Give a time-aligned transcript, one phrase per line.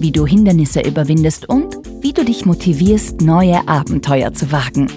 [0.00, 4.88] wie du Hindernisse überwindest und wie du dich motivierst, neue Abenteuer zu wagen.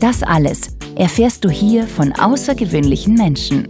[0.00, 3.68] Das alles erfährst du hier von außergewöhnlichen Menschen.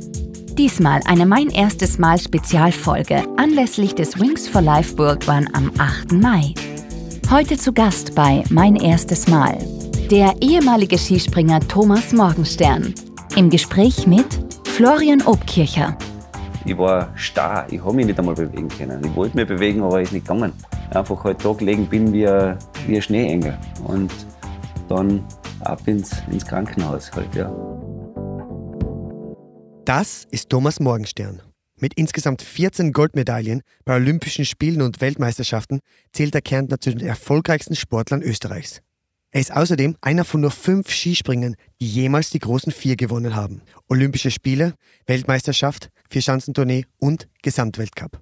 [0.59, 6.13] Diesmal eine Mein erstes Mal Spezialfolge anlässlich des Wings for Life World Run am 8.
[6.13, 6.55] Mai.
[7.31, 9.59] Heute zu Gast bei Mein erstes Mal
[10.11, 12.95] der ehemalige Skispringer Thomas Morgenstern.
[13.37, 14.27] Im Gespräch mit
[14.65, 15.97] Florian Obkircher.
[16.67, 19.05] Ich war starr, ich habe mich nicht einmal bewegen können.
[19.05, 20.53] Ich wollte mich bewegen, aber ist nicht gegangen.
[20.91, 22.57] Einfach halt da gelegen bin wie ein,
[22.87, 23.59] wie ein Schneeengel.
[23.87, 24.11] Und
[24.89, 25.23] dann
[25.61, 27.53] ab ins, ins Krankenhaus halt, ja.
[29.85, 31.43] Das ist Thomas Morgenstern.
[31.79, 35.81] Mit insgesamt 14 Goldmedaillen bei Olympischen Spielen und Weltmeisterschaften
[36.13, 38.81] zählt der Kärntner zu den erfolgreichsten Sportlern Österreichs.
[39.35, 43.63] Er ist außerdem einer von nur fünf Skispringern, die jemals die großen vier gewonnen haben.
[43.89, 44.75] Olympische Spiele,
[45.07, 48.21] Weltmeisterschaft, Vierschanzentournee und Gesamtweltcup.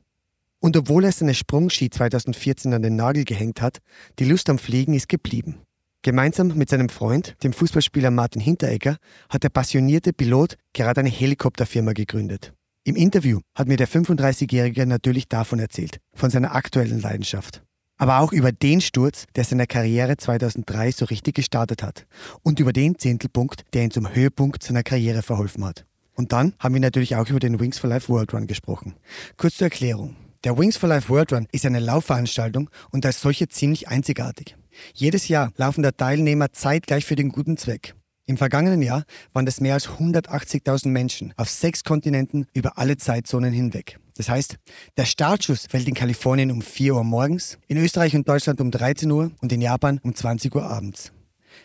[0.61, 3.81] Und obwohl er seine Sprungski 2014 an den Nagel gehängt hat,
[4.19, 5.59] die Lust am Fliegen ist geblieben.
[6.01, 8.97] Gemeinsam mit seinem Freund, dem Fußballspieler Martin Hinteregger,
[9.29, 12.55] hat der passionierte Pilot gerade eine Helikopterfirma gegründet.
[12.85, 17.63] Im Interview hat mir der 35-Jährige natürlich davon erzählt, von seiner aktuellen Leidenschaft
[18.03, 22.05] aber auch über den Sturz, der seine Karriere 2003 so richtig gestartet hat
[22.43, 25.87] und über den Zehntelpunkt, der ihn zum Höhepunkt seiner Karriere verholfen hat.
[26.15, 28.95] Und dann haben wir natürlich auch über den Wings for Life World Run gesprochen.
[29.37, 30.17] Kurz zur Erklärung.
[30.45, 34.57] Der Wings for Life World Run ist eine Laufveranstaltung und als solche ziemlich einzigartig.
[34.95, 37.95] Jedes Jahr laufen der Teilnehmer zeitgleich für den guten Zweck.
[38.27, 43.53] Im vergangenen Jahr waren es mehr als 180.000 Menschen auf sechs Kontinenten über alle Zeitzonen
[43.53, 43.99] hinweg.
[44.17, 44.57] Das heißt,
[44.97, 49.11] der Startschuss fällt in Kalifornien um 4 Uhr morgens, in Österreich und Deutschland um 13
[49.11, 51.13] Uhr und in Japan um 20 Uhr abends.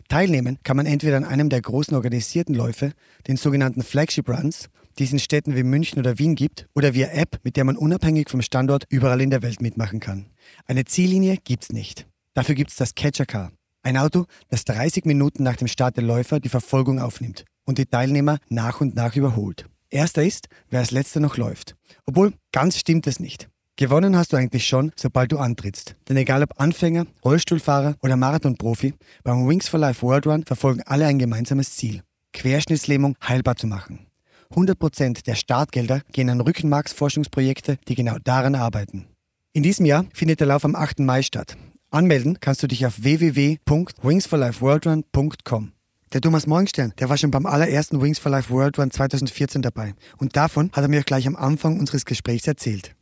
[0.08, 2.94] Teilnehmen kann man entweder an einem der großen organisierten Läufe,
[3.28, 7.08] den sogenannten Flagship Runs, die es in Städten wie München oder Wien gibt, oder via
[7.10, 10.28] App, mit der man unabhängig vom Standort überall in der Welt mitmachen kann.
[10.66, 12.08] Eine Ziellinie gibt's nicht.
[12.34, 13.52] Dafür gibt's das Catcher Car,
[13.84, 17.86] ein Auto, das 30 Minuten nach dem Start der Läufer die Verfolgung aufnimmt und die
[17.86, 19.66] Teilnehmer nach und nach überholt.
[19.90, 21.76] Erster ist, wer als letzter noch läuft.
[22.06, 23.50] Obwohl, ganz stimmt es nicht.
[23.80, 25.96] Gewonnen hast du eigentlich schon, sobald du antrittst.
[26.10, 31.06] Denn egal ob Anfänger, Rollstuhlfahrer oder Marathonprofi, beim Wings for Life World Run verfolgen alle
[31.06, 32.02] ein gemeinsames Ziel.
[32.34, 34.08] Querschnittslähmung heilbar zu machen.
[34.56, 39.06] 100% der Startgelder gehen an Rückenmarksforschungsprojekte, die genau daran arbeiten.
[39.54, 41.02] In diesem Jahr findet der Lauf am 8.
[41.02, 41.56] Mai statt.
[41.92, 45.72] Anmelden kannst du dich auf www.wingsforlifeworldrun.com.
[46.14, 49.94] Der Thomas Morgenstern, der war schon beim allerersten Wings for Life World Run 2014 dabei.
[50.18, 52.97] Und davon hat er mir gleich am Anfang unseres Gesprächs erzählt.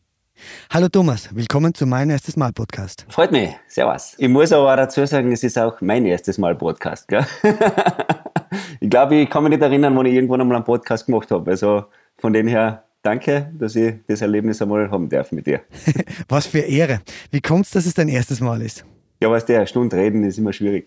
[0.69, 3.05] Hallo Thomas, willkommen zu meinem erstes Mal Podcast.
[3.09, 4.15] Freut mich, servus.
[4.17, 7.07] Ich muss aber dazu sagen, es ist auch mein erstes Mal Podcast.
[7.07, 7.25] Gell?
[8.79, 11.51] ich glaube, ich kann mich nicht erinnern, wann ich irgendwann einmal einen Podcast gemacht habe.
[11.51, 11.85] Also
[12.17, 15.61] von dem her danke, dass ich das Erlebnis einmal haben darf mit dir.
[16.27, 17.01] Was für Ehre.
[17.31, 18.85] Wie kommt es, dass es dein erstes Mal ist?
[19.21, 20.85] Ja, weißt du, eine Stunde reden ist immer schwierig.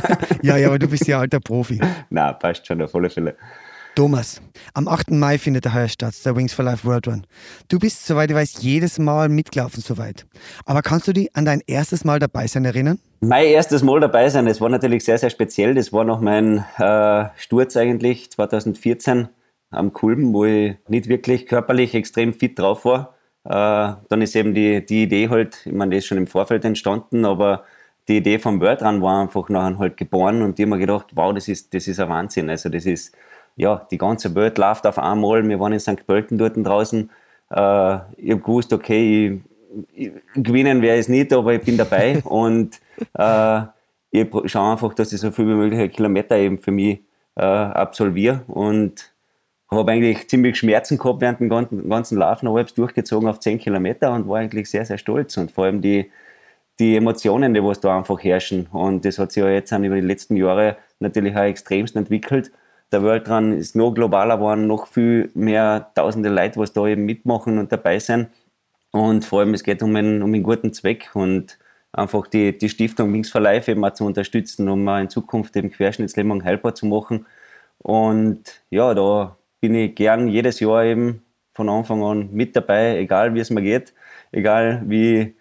[0.42, 1.80] ja, ja, aber du bist ja alter Profi.
[2.10, 3.36] Na, passt schon, auf alle Fälle.
[3.98, 4.40] Thomas,
[4.74, 5.10] am 8.
[5.10, 7.26] Mai findet der heuer statt, der Wings for Life World Run.
[7.66, 10.24] Du bist, soweit ich weiß, jedes Mal mitgelaufen soweit.
[10.64, 13.00] Aber kannst du dich an dein erstes Mal dabei sein erinnern?
[13.22, 15.74] Mein erstes Mal dabei sein, das war natürlich sehr, sehr speziell.
[15.74, 19.30] Das war noch mein äh, Sturz eigentlich 2014
[19.72, 23.16] am Kulben, wo ich nicht wirklich körperlich extrem fit drauf war.
[23.42, 26.64] Äh, dann ist eben die, die Idee halt, ich meine, die ist schon im Vorfeld
[26.64, 27.64] entstanden, aber
[28.06, 31.06] die Idee vom World Run war einfach nachher halt geboren und ich habe mir gedacht,
[31.14, 32.48] wow, das ist, das ist ein Wahnsinn.
[32.48, 33.12] Also das ist,
[33.58, 35.46] ja, die ganze Welt läuft auf einmal.
[35.46, 36.06] Wir waren in St.
[36.06, 37.10] Pölten dort draußen.
[37.50, 39.42] Äh, ich habe gewusst, okay,
[39.94, 42.80] ich, ich, gewinnen wäre es nicht, aber ich bin dabei und
[43.14, 43.62] äh,
[44.10, 47.00] ich schaue einfach, dass ich so viel wie möglich Kilometer eben für mich
[47.34, 49.12] äh, absolviere und
[49.70, 53.40] habe eigentlich ziemlich Schmerzen gehabt während dem ganzen, ganzen Laufen, aber habe es durchgezogen auf
[53.40, 55.36] 10 Kilometer und war eigentlich sehr, sehr stolz.
[55.36, 56.10] Und vor allem die,
[56.78, 58.66] die Emotionen, die was da einfach herrschen.
[58.72, 62.50] Und das hat sich ja jetzt über die letzten Jahre natürlich auch extremst entwickelt.
[62.92, 67.04] Der World Run ist noch globaler geworden, noch viel mehr tausende Leute, was da eben
[67.04, 68.28] mitmachen und dabei sind.
[68.92, 71.58] Und vor allem, es geht um einen, um einen guten Zweck und
[71.92, 75.70] einfach die, die Stiftung Wings for Life eben auch zu unterstützen, um in Zukunft eben
[75.70, 77.26] Querschnittslähmung heilbar zu machen.
[77.78, 83.34] Und ja, da bin ich gern jedes Jahr eben von Anfang an mit dabei, egal
[83.34, 83.92] wie es mir geht,
[84.32, 85.34] egal wie,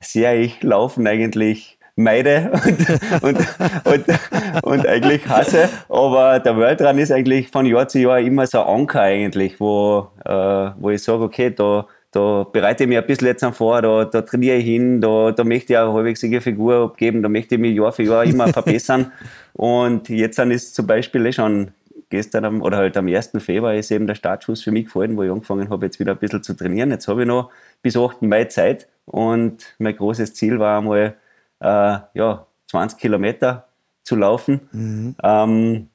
[0.00, 3.38] sehr ich Laufen eigentlich meide und, und,
[3.84, 5.68] und, und, eigentlich hasse.
[5.88, 9.60] Aber der World Run ist eigentlich von Jahr zu Jahr immer so ein Anker eigentlich,
[9.60, 13.82] wo, äh, wo ich sage, okay, da, da bereite ich mich ein bisschen jetzt vor,
[13.82, 17.28] da, da trainiere ich hin, da, da möchte ich auch eine halbwegsige Figur abgeben, da
[17.28, 19.12] möchte ich mich Jahr für Jahr immer verbessern.
[19.52, 21.72] Und jetzt ist zum Beispiel eh schon
[22.10, 23.30] gestern am, oder halt am 1.
[23.38, 26.18] Februar ist eben der Startschuss für mich gefallen, wo ich angefangen habe, jetzt wieder ein
[26.18, 26.90] bisschen zu trainieren.
[26.90, 27.50] Jetzt habe ich noch
[27.82, 28.22] bis 8.
[28.22, 31.14] Mai Zeit und mein großes Ziel war einmal,
[31.60, 33.66] äh, ja, 20 Kilometer
[34.02, 34.60] zu laufen.
[34.72, 35.16] Mhm.
[35.22, 35.88] Ähm,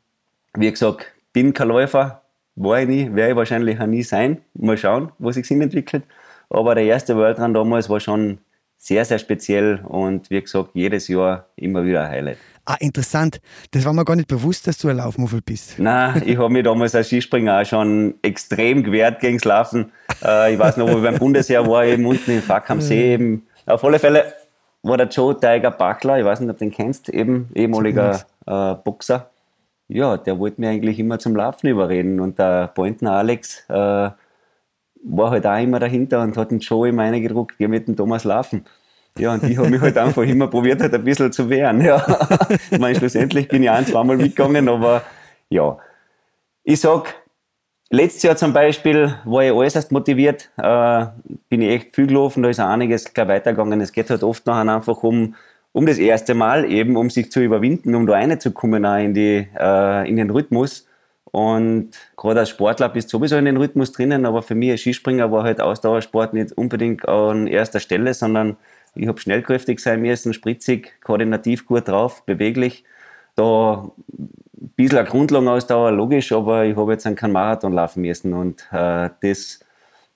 [0.56, 2.22] wie gesagt, bin kein Läufer,
[2.56, 4.42] war ich nie, werde ich wahrscheinlich auch nie sein.
[4.54, 6.04] Mal schauen, wo sich entwickelt.
[6.50, 8.40] Aber der erste World Run damals war schon
[8.78, 12.38] sehr, sehr speziell und wie gesagt, jedes Jahr immer wieder ein Highlight.
[12.66, 13.40] Ah, interessant.
[13.72, 15.78] Das war mir gar nicht bewusst, dass du ein Laufmuffel bist.
[15.78, 19.92] Nein, ich habe mich damals als Skispringer auch schon extrem gewehrt gegen das Laufen.
[20.24, 23.14] Äh, ich weiß noch, wo ich beim Bundesheer war, eben unten in Fack am See.
[23.14, 23.46] Eben.
[23.68, 24.34] Auf alle Fälle
[24.88, 28.76] war der Joe Tiger Bachler, ich weiß nicht, ob du den kennst, eben ehemaliger äh,
[28.76, 29.30] Boxer.
[29.88, 32.20] Ja, der wollte mir eigentlich immer zum Laufen überreden.
[32.20, 37.04] Und der Pointen Alex äh, war halt auch immer dahinter und hat den Joe immer
[37.04, 38.66] reingedruckt, geh mit dem Thomas laufen.
[39.18, 41.82] Ja, und ich habe mich halt einfach immer probiert, halt ein bisschen zu wehren.
[41.82, 42.04] Ja.
[42.72, 45.04] ich meine, schlussendlich bin ich ein, zweimal mitgegangen, aber
[45.50, 45.78] ja.
[46.64, 47.14] Ich sag,
[47.90, 51.06] letztes Jahr zum Beispiel war ich äußerst motiviert, äh,
[51.50, 53.82] bin ich echt viel gelaufen, da ist auch einiges gleich weitergegangen.
[53.82, 55.36] Es geht halt oft nachher einfach um,
[55.72, 60.10] um das erste Mal, eben um sich zu überwinden, um da reinzukommen in, die, äh,
[60.10, 60.88] in den Rhythmus.
[61.32, 64.82] Und gerade als Sportler bist du sowieso in den Rhythmus drinnen, aber für mich als
[64.82, 68.56] Skispringer war halt Ausdauersport nicht unbedingt an erster Stelle, sondern
[68.96, 72.86] ich habe schnellkräftig sein müssen, spritzig, koordinativ gut drauf, beweglich.
[73.36, 73.92] Da
[74.62, 79.10] ein bisschen eine Grundlagenausdauer, logisch, aber ich habe jetzt keinen Marathon laufen müssen und äh,
[79.22, 79.60] das,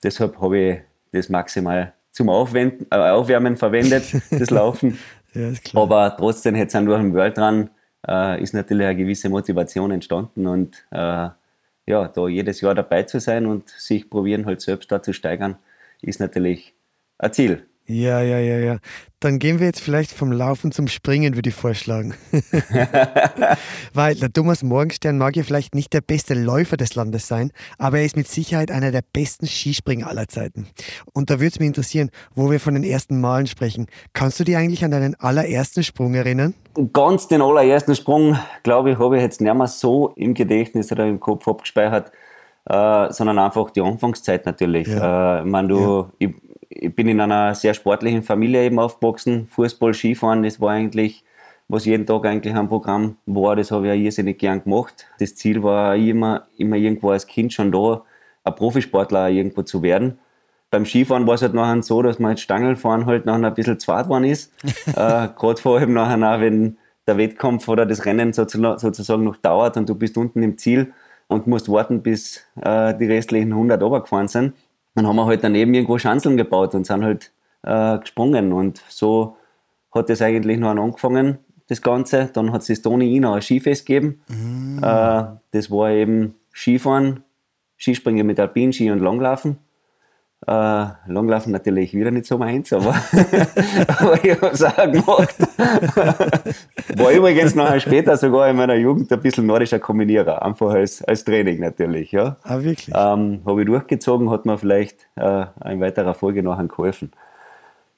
[0.02, 0.78] deshalb habe ich
[1.12, 4.98] das maximal zum Aufwenden, äh, Aufwärmen verwendet, das Laufen.
[5.34, 7.70] ja, aber trotzdem jetzt durch den World Run
[8.06, 11.28] äh, ist natürlich eine gewisse Motivation entstanden und äh,
[11.86, 15.56] ja, da jedes Jahr dabei zu sein und sich probieren halt selbst da zu steigern,
[16.02, 16.74] ist natürlich
[17.18, 17.66] ein Ziel.
[17.90, 18.76] Ja, ja, ja, ja.
[19.18, 22.14] Dann gehen wir jetzt vielleicht vom Laufen zum Springen, würde ich vorschlagen.
[23.94, 27.98] Weil der Thomas Morgenstern mag ja vielleicht nicht der beste Läufer des Landes sein, aber
[27.98, 30.68] er ist mit Sicherheit einer der besten Skispringer aller Zeiten.
[31.12, 33.88] Und da würde es mich interessieren, wo wir von den ersten Malen sprechen.
[34.12, 36.54] Kannst du dich eigentlich an deinen allerersten Sprung erinnern?
[36.92, 41.08] Ganz den allerersten Sprung, glaube ich, habe ich jetzt nicht mehr so im Gedächtnis oder
[41.08, 42.12] im Kopf abgespeichert,
[42.66, 44.86] äh, sondern einfach die Anfangszeit natürlich.
[44.86, 45.40] Ja.
[45.40, 45.80] Äh, ich meine, du,
[46.20, 46.28] ja.
[46.28, 46.34] ich,
[46.70, 49.48] ich bin in einer sehr sportlichen Familie eben aufgewachsen.
[49.48, 51.24] Fußball, Skifahren, das war eigentlich,
[51.68, 55.06] was jeden Tag eigentlich am Programm war, das habe ich auch irrsinnig gern gemacht.
[55.18, 58.04] Das Ziel war immer, immer irgendwo als Kind schon da,
[58.44, 60.18] ein Profisportler irgendwo zu werden.
[60.70, 63.80] Beim Skifahren war es halt nachher so, dass man jetzt Stangelfahren halt nachher ein bisschen
[63.80, 64.52] zwart geworden ist.
[64.86, 66.78] äh, Gerade vor allem nachher, auch, wenn
[67.08, 70.92] der Wettkampf oder das Rennen sozusagen noch dauert und du bist unten im Ziel
[71.26, 74.54] und musst warten, bis äh, die restlichen 100 runtergefahren sind
[75.00, 77.32] dann haben wir halt daneben irgendwo Schanzeln gebaut und sind halt
[77.62, 78.52] äh, gesprungen.
[78.52, 79.36] Und so
[79.92, 81.38] hat das eigentlich noch angefangen,
[81.68, 82.28] das Ganze.
[82.34, 84.20] Dann hat es das Toni Ina ein Skifest gegeben.
[84.28, 84.78] Mhm.
[84.82, 87.24] Äh, das war eben Skifahren,
[87.78, 89.56] Skispringen mit Alpinski und Langlaufen.
[90.46, 92.94] Äh, Langlaufen natürlich wieder nicht so meins, aber,
[93.88, 95.36] aber ich habe es auch gemacht.
[96.96, 101.24] War übrigens nachher später sogar in meiner Jugend ein bisschen nordischer Kombinierer, einfach als, als
[101.24, 102.12] Training natürlich.
[102.12, 102.36] Ja.
[102.42, 102.88] Ah, wirklich?
[102.88, 107.12] Ähm, habe ich durchgezogen, hat mir vielleicht äh, in weiterer Folge nachher geholfen.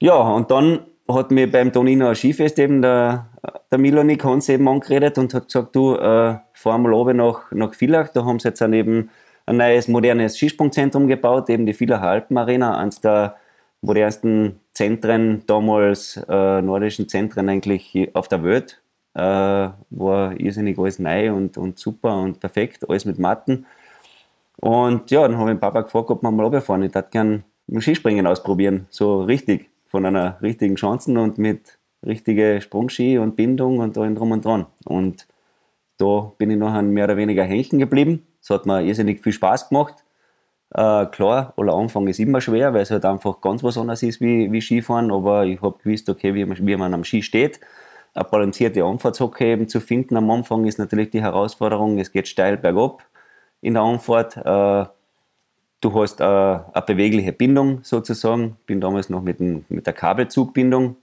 [0.00, 3.26] Ja, und dann hat mir beim Tonino Skifest eben der,
[3.70, 7.74] der Milonik Hans eben angeredet und hat gesagt, du, äh, fahr mal runter nach, nach
[7.74, 9.10] Villach, da haben sie jetzt dann eben
[9.46, 13.36] ein neues modernes Skisprungzentrum gebaut, eben die Villacher Alpenarena, eines der
[13.80, 18.80] modernsten Zentren, damals äh, nordischen Zentren eigentlich auf der Welt.
[19.14, 19.20] Äh,
[19.90, 23.66] war irrsinnig alles neu und, und super und perfekt, alles mit Matten.
[24.56, 26.82] Und ja, dann habe ich den Papa gefragt, ob wir mal runterfahren.
[26.84, 27.42] Ich würde gerne
[27.78, 33.98] Skispringen ausprobieren, so richtig, von einer richtigen Chancen und mit richtige Sprungski und Bindung und
[33.98, 34.66] allem drum und dran.
[34.84, 35.26] Und
[35.98, 39.68] da bin ich nachher mehr oder weniger hängen geblieben es hat mir irrsinnig viel Spaß
[39.68, 40.04] gemacht.
[40.70, 44.20] Äh, klar, aller Anfang ist immer schwer, weil es halt einfach ganz was anderes ist
[44.20, 47.60] wie, wie Skifahren, aber ich habe gewusst, okay, wie, wie man am Ski steht.
[48.14, 51.98] Eine balancierte Anfahrtshocke eben zu finden am Anfang ist natürlich die Herausforderung.
[51.98, 53.02] Es geht steil bergab
[53.60, 54.36] in der Anfahrt.
[54.36, 54.86] Äh,
[55.80, 58.56] du hast äh, eine bewegliche Bindung sozusagen.
[58.66, 60.96] Bin damals noch mit, dem, mit der Kabelzugbindung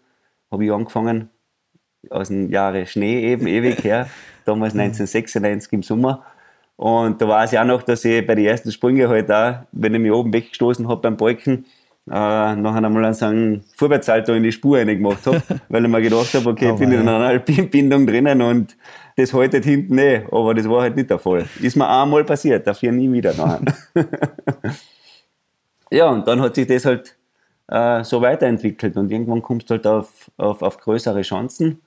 [0.51, 1.29] habe ich angefangen,
[2.09, 4.09] aus dem Jahre Schnee eben, ewig her,
[4.45, 6.23] damals 1996 im Sommer.
[6.79, 9.93] Und da weiß ich auch noch, dass ich bei den ersten Sprüngen halt auch, wenn
[9.93, 11.65] ich mich oben weggestoßen habe beim Balken,
[12.07, 16.33] äh, nachher einmal so einen Vorwärtssalto in die Spur reingemacht habe, weil ich mir gedacht
[16.33, 18.77] habe, okay, oh, bin ich in einer Alpinbindung drinnen und
[19.17, 21.49] das haltet hinten eh, aber das war halt nicht der Fall.
[21.59, 23.59] Ist mir einmal passiert, dafür nie wieder nachher.
[25.91, 27.13] ja, und dann hat sich das halt
[27.67, 31.81] äh, so weiterentwickelt und irgendwann kommst du halt auf, auf, auf größere Chancen.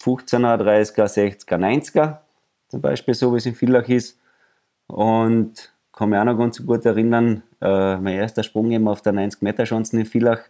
[0.00, 2.18] 15er, 30er, 60er, 90er,
[2.68, 4.16] zum Beispiel, so wie es in Villach ist.
[4.88, 9.12] Und kann mich auch noch ganz gut erinnern, äh, mein erster Sprung eben auf der
[9.12, 10.40] 90-Meter-Schanze in Villach,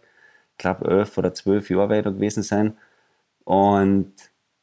[0.51, 2.77] ich glaube 11 oder 12 Jahre weit gewesen sein.
[3.43, 4.13] Und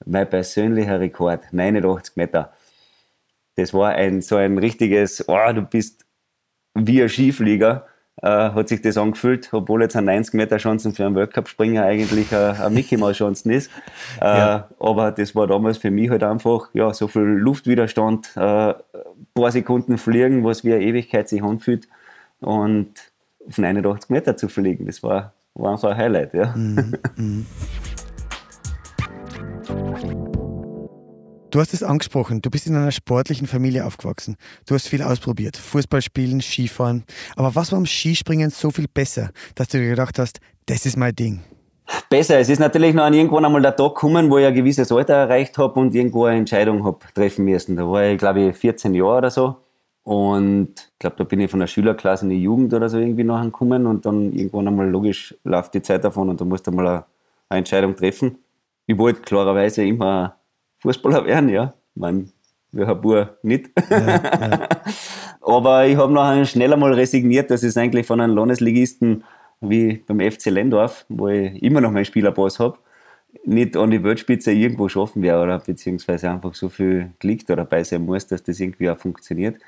[0.05, 2.53] mein persönlicher Rekord, 89 Meter.
[3.57, 6.07] Das war ein so ein richtiges, oh, du bist
[6.75, 7.87] wie ein Skiflieger,
[8.23, 12.35] äh, hat sich das angefühlt, obwohl jetzt ein 90 Meter Chancen für einen Weltcup-Springer eigentlich
[12.35, 13.71] eine, eine Mickey Mouse Chancen ist.
[14.21, 14.69] Äh, ja.
[14.81, 18.75] Aber das war damals für mich halt einfach, ja, so viel Luftwiderstand, äh,
[19.35, 21.89] paar Sekunden fliegen, was wie eine Ewigkeit sich anfühlt
[22.41, 22.89] und
[23.47, 26.55] auf 89 Meter zu fliegen, das war, war einfach ein Highlight, ja.
[26.57, 26.95] Mhm.
[27.17, 27.47] Mhm.
[31.51, 34.37] Du hast es angesprochen, du bist in einer sportlichen Familie aufgewachsen.
[34.67, 37.05] Du hast viel ausprobiert, Fußball spielen, Skifahren.
[37.37, 40.97] Aber was war am Skispringen so viel besser, dass du dir gedacht hast, das ist
[40.97, 41.41] mein Ding?
[42.11, 42.41] Besser.
[42.41, 45.57] Es ist natürlich noch irgendwann einmal der Tag gekommen, wo ich ein gewisses Alter erreicht
[45.57, 47.77] habe und irgendwo eine Entscheidung habe treffen müssen.
[47.77, 49.57] Da war ich, glaube ich, 14 Jahre oder so.
[50.03, 53.25] Und ich glaube, da bin ich von der Schülerklasse in die Jugend oder so irgendwie
[53.25, 56.73] nachher gekommen und dann irgendwann einmal logisch läuft die Zeit davon und da musst du
[56.73, 57.05] mal eine,
[57.49, 58.39] eine Entscheidung treffen.
[58.87, 60.37] Ich wollte klarerweise immer
[60.79, 61.75] Fußballer werden, ja.
[61.95, 62.27] Ich meine,
[62.73, 63.71] wer Bur nicht.
[63.91, 64.69] Ja, ja.
[65.41, 69.25] Aber ich habe nachher schnell einmal resigniert, dass es eigentlich von einem Landesligisten
[69.61, 72.79] wie beim FC Lendorf, wo ich immer noch meinen Spielerpass habe,
[73.45, 77.85] nicht an die Weltspitze irgendwo schaffen werde oder beziehungsweise einfach so viel Klick da dabei
[77.85, 79.59] sein muss, dass das irgendwie auch funktioniert.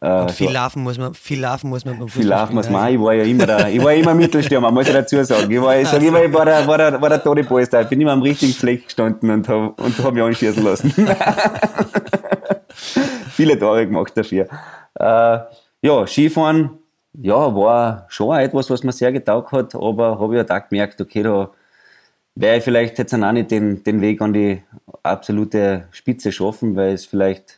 [0.00, 2.94] Äh, viel, so, laufen muss man, viel laufen muss man Viel laufen muss man.
[2.94, 5.50] Ich war ja immer der, ich war immer Mittelstürmer, muss ich dazu sagen.
[5.50, 7.82] Ich war, ich sag immer, ich war der, war der, war der Toni Polster.
[7.82, 10.94] Ich bin immer am richtigen Fleck gestanden und habe und hab mich anschießen lassen.
[13.32, 14.46] Viele Tore gemacht dafür.
[14.94, 15.38] Äh,
[15.82, 16.78] ja, Skifahren,
[17.14, 21.00] ja, war schon etwas, was mir sehr getaugt hat, aber habe ich halt auch gemerkt,
[21.00, 21.50] okay, da
[22.36, 24.62] werde ich vielleicht jetzt auch nicht den, den Weg an die
[25.02, 27.57] absolute Spitze schaffen, weil es vielleicht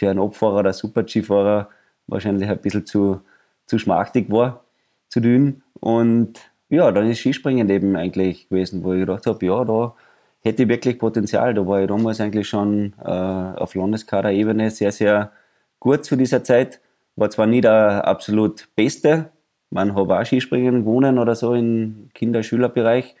[0.00, 1.68] für einen Abfahrer oder Super-G-Fahrer
[2.06, 3.20] wahrscheinlich ein bisschen zu,
[3.66, 4.64] zu schmachtig war,
[5.08, 5.62] zu dünn.
[5.78, 6.40] Und
[6.70, 9.94] ja, dann ist Skispringen eben eigentlich gewesen, wo ich gedacht habe, ja, da
[10.40, 11.52] hätte ich wirklich Potenzial.
[11.52, 15.32] Da war ich damals eigentlich schon äh, auf Landeskader-Ebene sehr, sehr
[15.78, 16.80] gut zu dieser Zeit.
[17.16, 19.30] War zwar nie der absolut Beste,
[19.68, 23.14] man habe auch Skispringen gewonnen oder so im Kinder-Schülerbereich,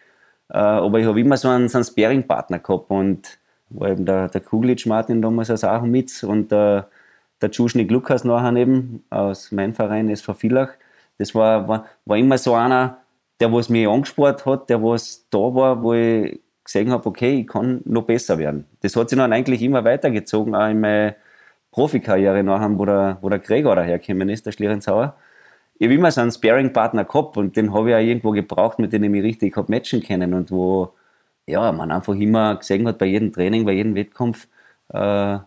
[0.48, 3.38] äh, aber ich habe immer so einen, so einen Sparing-Partner gehabt und
[3.70, 6.88] war eben der, der Kuglitsch Martin damals als auch mit und der,
[7.40, 10.70] der Tschuschnik Lukas nachher eben aus meinem Verein SV Villach.
[11.18, 12.98] Das war, war, war immer so einer,
[13.40, 17.46] der was mich angespart hat, der was da war, wo ich gesehen habe, okay, ich
[17.46, 18.66] kann noch besser werden.
[18.80, 21.16] Das hat sich dann eigentlich immer weitergezogen, auch in meiner
[21.70, 25.16] Profikarriere nachher, wo der, wo der Gregor dahergekommen ist, der Schlierenzauer.
[25.78, 28.92] Ich habe immer so einen Sparing-Partner gehabt und den habe ich auch irgendwo gebraucht, mit
[28.92, 30.92] dem ich mich richtig habe matchen können und wo,
[31.46, 34.46] ja, man einfach immer gesehen hat, bei jedem Training, bei jedem Wettkampf,
[34.88, 35.38] äh,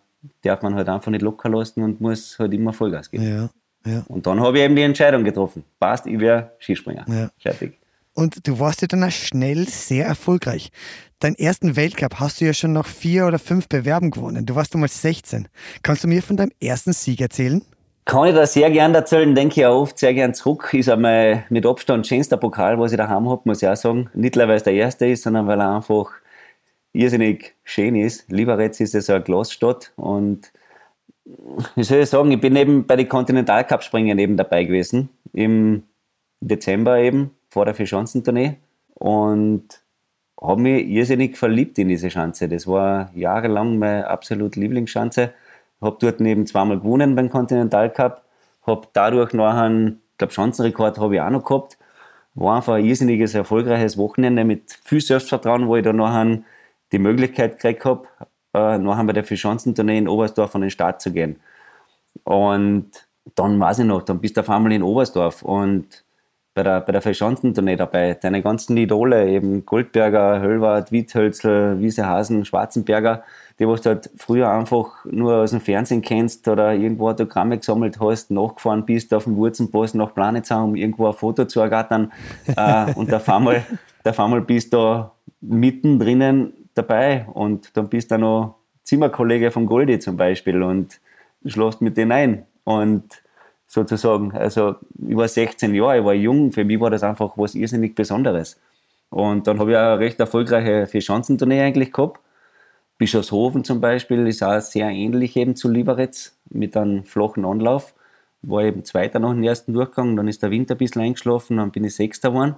[0.41, 3.27] darf man halt einfach nicht locker lassen und muss halt immer Vollgas geben.
[3.27, 3.49] Ja,
[3.91, 4.03] ja.
[4.07, 5.63] Und dann habe ich eben die Entscheidung getroffen.
[5.79, 7.05] Passt, ich wäre Skispringer.
[7.07, 7.29] Ja.
[7.37, 7.79] Fertig.
[8.13, 10.71] Und du warst ja dann auch schnell sehr erfolgreich.
[11.19, 14.45] Deinen ersten Weltcup hast du ja schon nach vier oder fünf Bewerben gewonnen.
[14.45, 15.47] Du warst damals 16.
[15.81, 17.63] Kannst du mir von deinem ersten Sieg erzählen?
[18.05, 20.73] Kann ich da sehr gern erzählen, denke ich auch oft sehr gern zurück.
[20.73, 24.09] Ist einmal mit Abstand schönster Pokal, was ich daheim habe, muss ich auch sagen.
[24.13, 26.11] Nicht weil es der erste ist, sondern weil er einfach
[26.91, 28.29] irrsinnig schön ist.
[28.29, 30.51] Liberec ist ja so eine Glasstadt und
[31.75, 35.09] wie soll ich sagen, ich bin eben bei den Continental Cup Springen eben dabei gewesen.
[35.31, 35.83] Im
[36.41, 38.57] Dezember eben, vor der Vierschanzentournee
[38.95, 39.81] und
[40.41, 42.49] habe mich irrsinnig verliebt in diese Schanze.
[42.49, 45.33] Das war jahrelang meine absolute Lieblingsschanze
[45.83, 48.23] habe dort eben zweimal gewonnen beim Continental Cup,
[48.65, 51.77] habe dadurch einen, ich glaube, Schanzenrekord habe ich auch noch gehabt.
[52.35, 56.39] War einfach ein irrsinniges, erfolgreiches Wochenende mit viel Selbstvertrauen, wo ich dann nachher
[56.91, 58.07] die Möglichkeit gekriegt habe,
[58.53, 61.39] äh, nachher bei der Vierschanzentournee in Oberstdorf an den Start zu gehen.
[62.23, 62.91] Und
[63.35, 66.03] dann weiß ich noch, dann bist du auf einmal in Oberstdorf und
[66.53, 68.13] bei der, bei der Verschanzentournee dabei.
[68.13, 73.23] Deine ganzen Idole, eben Goldberger, Höllwart, Wiethölzel, Wiesehasen, Schwarzenberger,
[73.59, 77.99] die was du halt früher einfach nur aus dem Fernsehen kennst oder irgendwo Autogramme gesammelt
[77.99, 82.11] hast, nachgefahren bist auf dem Wurzenpass nach Planitza, um irgendwo ein Foto zu ergattern
[82.55, 83.63] äh, und auf einmal,
[84.03, 89.99] auf einmal bist du da mittendrin dabei und dann bist du noch Zimmerkollege von Goldi
[89.99, 90.99] zum Beispiel und
[91.45, 93.21] schläfst mit denen ein und
[93.67, 94.31] sozusagen.
[94.33, 94.75] Also
[95.07, 98.59] ich war 16 Jahre, ich war jung, für mich war das einfach was irrsinnig Besonderes.
[99.09, 102.19] Und dann habe ich auch eine recht erfolgreiche Vierschanzentournee eigentlich gehabt.
[103.03, 107.93] Bischofshofen zum Beispiel ist auch sehr ähnlich eben zu Liberec mit einem flachen Anlauf.
[108.43, 111.71] War eben Zweiter nach dem ersten Durchgang, dann ist der Winter ein bisschen eingeschlafen, dann
[111.71, 112.55] bin ich Sechster geworden.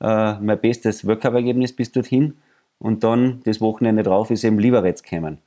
[0.00, 2.34] Äh, mein bestes Weltcup-Ergebnis bis dorthin.
[2.78, 5.38] Und dann das Wochenende drauf ist eben Liberec gekommen.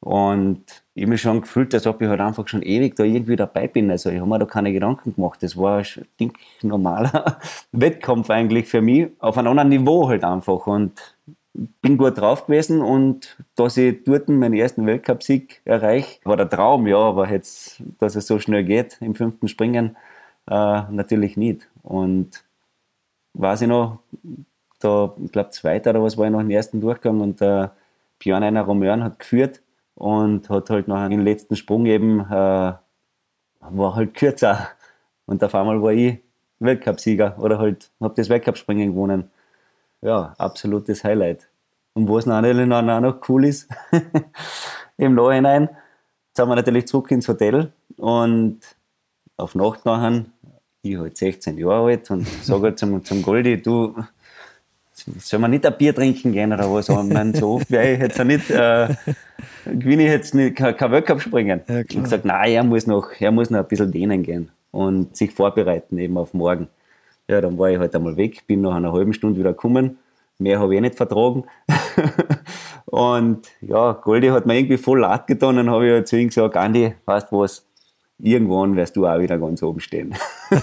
[0.00, 3.36] Und ich habe mich schon gefühlt, als ob ich halt einfach schon ewig da irgendwie
[3.36, 3.90] dabei bin.
[3.90, 5.42] Also ich habe mir da keine Gedanken gemacht.
[5.42, 5.82] Das war
[6.20, 7.38] ein normaler
[7.72, 10.66] Wettkampf eigentlich für mich, auf einem anderen Niveau halt einfach.
[10.66, 11.15] Und
[11.80, 16.86] bin gut drauf gewesen und dass ich dort meinen ersten Weltcupsieg erreiche, war der Traum,
[16.86, 19.96] ja, aber jetzt, dass es so schnell geht im fünften Springen,
[20.48, 21.68] äh, natürlich nicht.
[21.82, 22.44] Und
[23.34, 24.00] weiß ich noch,
[24.80, 27.74] da, ich glaube, Zweiter oder was war ich noch im ersten Durchgang und der
[28.18, 29.62] Björn einer Romörn hat geführt
[29.94, 32.74] und hat halt noch den letzten Sprung eben, äh,
[33.60, 34.68] war halt kürzer.
[35.26, 36.18] Und auf einmal war ich
[36.60, 39.30] Weltcupsieger oder halt habe das Weltcupspringen gewonnen.
[40.06, 41.48] Ja, absolutes Highlight.
[41.94, 43.68] Und was natürlich auch noch cool ist,
[44.98, 45.68] im Nachhinein,
[46.32, 48.60] sind wir natürlich zurück ins Hotel und
[49.36, 50.24] auf Nacht nachher,
[50.82, 53.96] ich halt 16 Jahre alt und sage halt zum, zum Goldi, du,
[55.18, 56.88] soll man nicht ein Bier trinken gehen oder was?
[56.88, 58.94] Und man, so oft wäre ich jetzt nicht, äh,
[59.64, 61.62] gewinne ich jetzt nicht, kein, kein Weltcup springen.
[61.66, 65.16] Ja, ich gesagt, nein, er muss noch, er muss noch ein bisschen dehnen gehen und
[65.16, 66.68] sich vorbereiten eben auf morgen.
[67.28, 69.98] Ja, dann war ich halt einmal weg, bin nach einer halben Stunde wieder gekommen.
[70.38, 71.44] Mehr habe ich eh nicht vertragen.
[72.86, 75.56] und ja, Goldi hat mir irgendwie voll leid getan.
[75.56, 77.66] Dann habe ich halt zu ihm gesagt, Andi, weißt du was,
[78.18, 80.14] irgendwann wirst du auch wieder ganz oben stehen.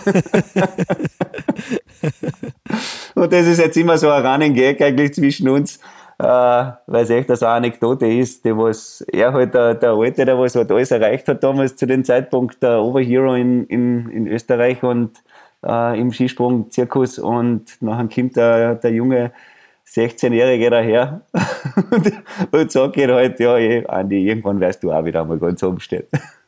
[3.15, 5.79] und das ist jetzt immer so ein Running Gag eigentlich zwischen uns,
[6.19, 10.39] äh, weil es echt eine Anekdote ist, die was er halt, der, der Alte, der
[10.39, 14.81] was halt alles erreicht hat damals zu dem Zeitpunkt, der Overhero in, in, in Österreich
[14.83, 15.21] und
[15.63, 19.31] äh, im Skisprung-Zirkus und nachher kommt der, der junge
[19.87, 21.21] 16-Jährige daher
[21.91, 22.11] und,
[22.51, 26.05] und sagt halt, ja, ey, Andi, irgendwann wirst du auch wieder einmal ganz oben stehen.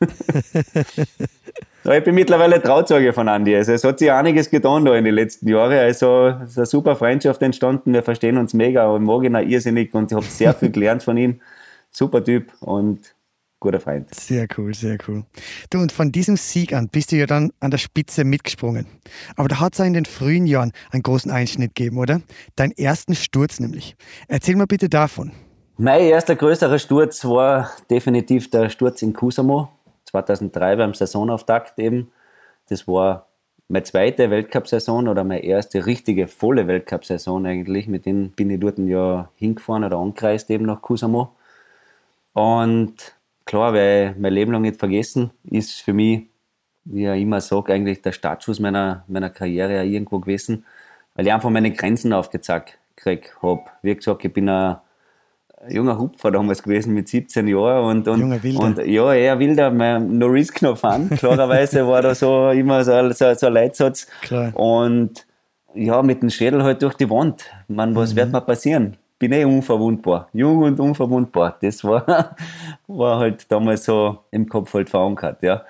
[1.84, 3.54] ich bin mittlerweile Trauzeuge von Andi.
[3.54, 5.78] Also es hat sich einiges getan da in den letzten Jahren.
[5.78, 7.92] Also es ist eine super Freundschaft entstanden.
[7.92, 11.02] Wir verstehen uns mega und mag ihn auch irrsinnig und ich habe sehr viel gelernt
[11.02, 11.40] von ihm.
[11.90, 13.15] Super Typ und
[13.66, 14.14] guter Freund.
[14.14, 15.24] Sehr cool, sehr cool.
[15.70, 18.86] Du, und von diesem Sieg an bist du ja dann an der Spitze mitgesprungen.
[19.34, 22.20] Aber da hat es ja in den frühen Jahren einen großen Einschnitt gegeben, oder?
[22.54, 23.96] Deinen ersten Sturz nämlich.
[24.28, 25.32] Erzähl mal bitte davon.
[25.78, 29.68] Mein erster größerer Sturz war definitiv der Sturz in Kusamo,
[30.04, 32.10] 2003 beim Saisonauftakt eben.
[32.68, 33.26] Das war
[33.68, 37.88] meine zweite Weltcup-Saison oder meine erste richtige volle Weltcup-Saison eigentlich.
[37.88, 41.34] Mit denen bin ich dort ein Jahr hingefahren oder angereist eben nach Kusamo.
[42.32, 43.15] Und
[43.46, 46.26] klar, weil mein Leben lang nicht vergessen, ist für mich,
[46.84, 50.64] wie ich immer sage, eigentlich der Startschuss meiner, meiner Karriere irgendwo gewesen,
[51.14, 52.78] weil ich einfach meine Grenzen aufgezeigt
[53.42, 53.62] habe.
[53.82, 54.76] Wie gesagt, ich bin ein
[55.68, 58.60] junger Hupfer damals gewesen mit 17 Jahren und, und, Junger Wilder.
[58.60, 61.08] und ja, eher wilder, mein No Risk No Fun.
[61.16, 64.06] Klarerweise war da so immer so, so, so ein Leitsatz.
[64.22, 64.54] Klar.
[64.54, 65.26] Und
[65.74, 67.44] ja, mit dem Schädel halt durch die Wand.
[67.68, 68.16] Man, was mhm.
[68.16, 68.96] wird mal passieren?
[69.18, 70.28] Bin eh unverwundbar.
[70.32, 71.56] Jung und unverwundbar.
[71.60, 72.36] Das war,
[72.86, 75.64] war halt damals so im Kopf halt verankert, ja.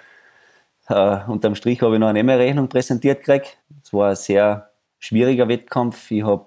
[0.88, 3.58] Uh, unterm Strich habe ich noch eine MR-Rechnung präsentiert gekriegt.
[3.82, 6.12] Es war ein sehr schwieriger Wettkampf.
[6.12, 6.46] Ich habe,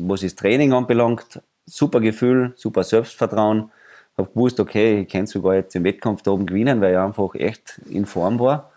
[0.00, 3.70] was das Training anbelangt, super Gefühl, super Selbstvertrauen.
[4.18, 7.34] Habe gewusst, okay, ich kann sogar jetzt den Wettkampf da oben gewinnen, weil ich einfach
[7.34, 8.70] echt in Form war.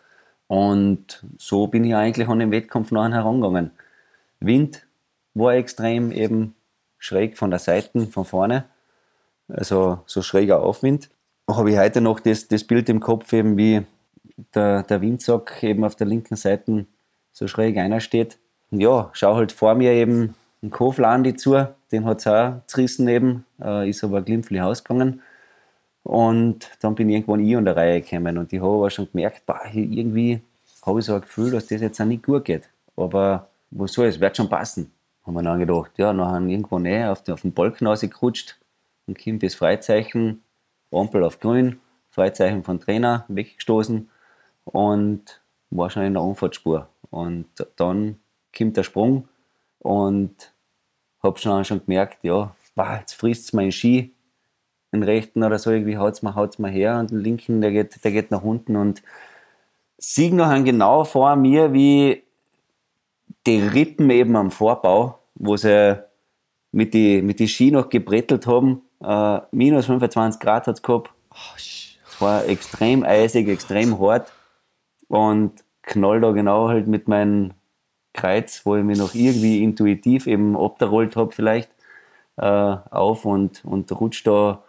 [0.48, 3.72] Und so bin ich eigentlich an den Wettkampf nachher herangegangen.
[4.40, 4.86] Wind
[5.34, 6.56] war extrem, eben
[7.00, 8.66] schräg von der Seite, von vorne,
[9.48, 11.10] also so schräger Aufwind.
[11.50, 13.84] Habe ich heute noch das, das Bild im Kopf, eben wie
[14.54, 16.86] der, der Windsack eben auf der linken Seite
[17.32, 18.38] so schräg einer steht.
[18.72, 23.46] Ja, schau halt vor mir eben ein Koflandi zu, den hat es auch zerrissen eben,
[23.62, 25.22] äh, ist aber glimpflich ausgegangen.
[26.04, 29.46] Und dann bin irgendwann ich an der Reihe gekommen und ich habe aber schon gemerkt,
[29.46, 30.42] bah, irgendwie
[30.86, 32.70] habe ich so ein Gefühl, dass das jetzt auch nicht gut geht.
[32.96, 34.92] Aber was soll es, wird schon passen
[35.28, 38.58] haben wir dann gedacht, ja, nachher irgendwo näher auf den, auf den Balken rausgerutscht
[39.08, 40.42] und kommt das Freizeichen,
[40.90, 44.10] Ampel auf grün, Freizeichen von Trainer weggestoßen
[44.64, 46.88] und war schon in der Unfahrtspur.
[47.10, 48.20] Und dann
[48.58, 49.28] kommt der Sprung
[49.80, 50.54] und
[51.22, 54.14] habe schon, schon gemerkt, ja, wow, jetzt frisst es meinen Ski,
[54.94, 57.72] den rechten oder so, irgendwie haut es mir, haut's mir her und den linken, der
[57.72, 59.04] geht, der geht nach unten und
[59.98, 62.24] sieg noch genau vor mir, wie
[63.46, 66.02] die Rippen eben am Vorbau, wo sie
[66.72, 71.12] mit den mit die Ski noch gebrettelt haben, äh, minus 25 Grad hat es gehabt.
[71.32, 74.34] Oh, es war extrem eisig, extrem hart.
[75.08, 77.54] Und knall da genau halt mit meinem
[78.14, 81.70] Kreuz, wo ich mich noch irgendwie intuitiv eben abgerollt habe vielleicht,
[82.38, 84.64] äh, auf und, und rutscht da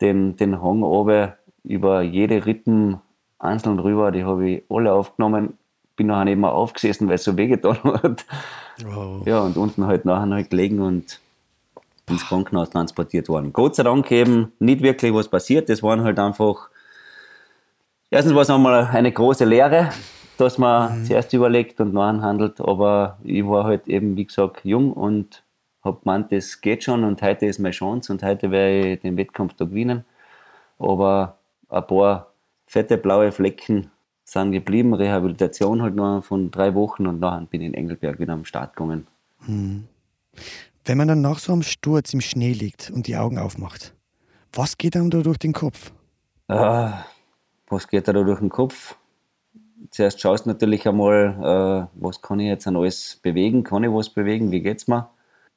[0.00, 3.00] den, den Hang oben über jede Rippen
[3.38, 4.10] einzeln rüber.
[4.10, 5.58] Die habe ich alle aufgenommen.
[5.98, 8.24] Bin nachher nicht mehr aufgesessen, weil es so wehgetan hat.
[8.84, 9.26] Wow.
[9.26, 11.20] Ja, und unten halt nachher halt gelegen und
[12.08, 13.52] ins Krankenhaus transportiert worden.
[13.52, 15.68] Gott sei Dank eben nicht wirklich was passiert.
[15.68, 16.70] Das waren halt einfach,
[18.10, 19.90] erstens war es einmal eine große Lehre,
[20.38, 21.04] dass man mhm.
[21.04, 22.60] zuerst überlegt und nachher handelt.
[22.60, 25.42] Aber ich war halt eben, wie gesagt, jung und
[25.82, 29.16] habe gemeint, das geht schon und heute ist meine Chance und heute werde ich den
[29.16, 30.04] Wettkampf da gewinnen.
[30.78, 32.28] Aber ein paar
[32.68, 33.90] fette blaue Flecken
[34.32, 34.94] sind geblieben.
[34.94, 38.76] Rehabilitation halt noch von drei Wochen und dann bin ich in Engelberg wieder am Start
[38.76, 39.06] gegangen.
[39.46, 39.84] Hm.
[40.84, 43.94] Wenn man dann nach so einem Sturz im Schnee liegt und die Augen aufmacht,
[44.52, 45.92] was geht dann da durch den Kopf?
[46.48, 47.04] Ah,
[47.68, 48.96] was geht da durch den Kopf?
[49.90, 53.64] Zuerst schaust du natürlich einmal, äh, was kann ich jetzt an alles bewegen?
[53.64, 54.50] Kann ich was bewegen?
[54.50, 55.08] Wie geht's mir?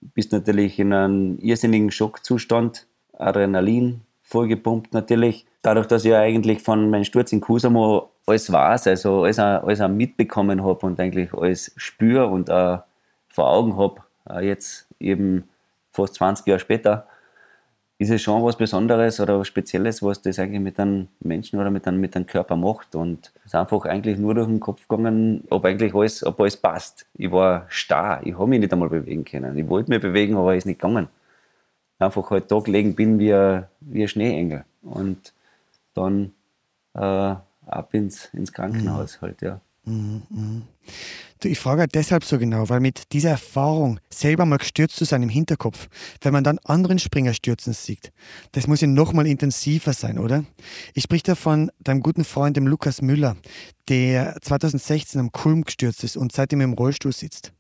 [0.02, 5.46] bist natürlich in einem irrsinnigen Schockzustand, Adrenalin vollgepumpt natürlich.
[5.62, 9.90] Dadurch, dass ich eigentlich von meinem Sturz in Kusamo alles weiß, also alles, alles auch
[9.90, 12.84] mitbekommen habe und eigentlich alles spüre und auch
[13.30, 14.02] vor Augen habe,
[14.44, 15.50] jetzt eben
[15.92, 17.08] fast 20 Jahre später,
[18.02, 21.70] ist es schon was Besonderes oder was Spezielles, was das eigentlich mit einem Menschen oder
[21.70, 22.96] mit einem, mit einem Körper macht.
[22.96, 26.58] Und es ist einfach eigentlich nur durch den Kopf gegangen, ob eigentlich alles, ob alles
[26.58, 27.06] passt.
[27.14, 29.56] Ich war starr, ich habe mich nicht einmal bewegen können.
[29.56, 31.10] Ich wollte mich bewegen, aber ist nicht gegangen.
[32.00, 34.66] Einfach halt da gelegen bin wie ein, wie ein Schneeengel.
[34.82, 35.32] Und
[35.94, 36.34] dann
[36.96, 37.36] äh,
[37.72, 39.22] ab ins, ins Krankenhaus mhm.
[39.22, 39.62] halt, ja.
[39.86, 40.62] Mhm, mhm.
[41.40, 45.06] Du, ich frage halt deshalb so genau, weil mit dieser Erfahrung, selber mal gestürzt zu
[45.06, 45.88] sein im Hinterkopf,
[46.22, 48.12] wenn man dann anderen Springer stürzen sieht,
[48.52, 50.46] das muss ja noch mal intensiver sein, oder?
[50.94, 53.38] Ich spreche da von deinem guten Freund, dem Lukas Müller,
[53.90, 57.52] der 2016 am Kulm gestürzt ist und seitdem im Rollstuhl sitzt.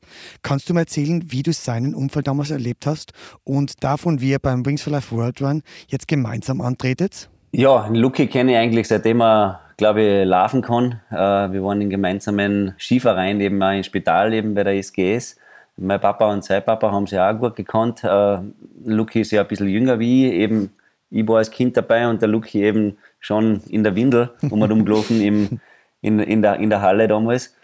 [0.43, 4.39] Kannst du mal erzählen, wie du seinen Unfall damals erlebt hast und davon, wie ihr
[4.39, 7.31] beim Wings for Life World Run jetzt gemeinsam antretet?
[7.51, 11.01] Ja, Luki kenne ich eigentlich seitdem er glaube ich, laufen kann.
[11.09, 15.37] Äh, wir waren in gemeinsamen Skiverein eben auch im Spital eben bei der SGS.
[15.75, 18.03] Mein Papa und sein Papa haben sie auch gut gekannt.
[18.03, 18.37] Äh,
[18.85, 20.33] Luki ist ja ein bisschen jünger wie ich.
[20.33, 20.71] Eben,
[21.09, 25.59] ich war als Kind dabei und der Luki eben schon in der Windel rumgelaufen im,
[26.01, 27.55] in, in, der, in der Halle damals.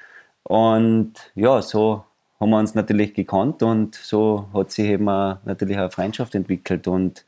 [0.42, 2.04] Und ja, so
[2.40, 6.88] haben wir uns natürlich gekannt und so hat sich eben natürlich eine Freundschaft entwickelt.
[6.88, 7.26] Und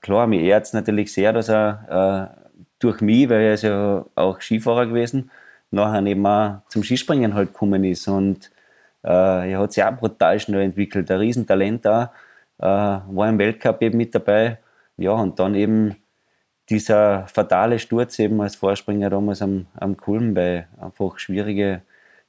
[0.00, 4.04] klar, mir ehrt es natürlich sehr, dass er äh, durch mich, weil er ist ja
[4.14, 5.30] auch Skifahrer gewesen,
[5.70, 8.08] nachher eben auch zum Skispringen halt gekommen ist.
[8.08, 8.50] Und
[9.04, 12.12] äh, er hat sich auch brutal schnell entwickelt, ein Riesentalent da,
[12.58, 14.58] äh, war im Weltcup eben mit dabei.
[14.96, 15.96] Ja, und dann eben
[16.68, 21.82] dieser fatale Sturz eben als Vorspringer damals am, am Kulm bei einfach schwierige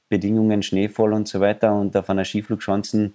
[0.10, 3.14] Bedingungen, Schneefall und so weiter und auf einer Skiflugschanzen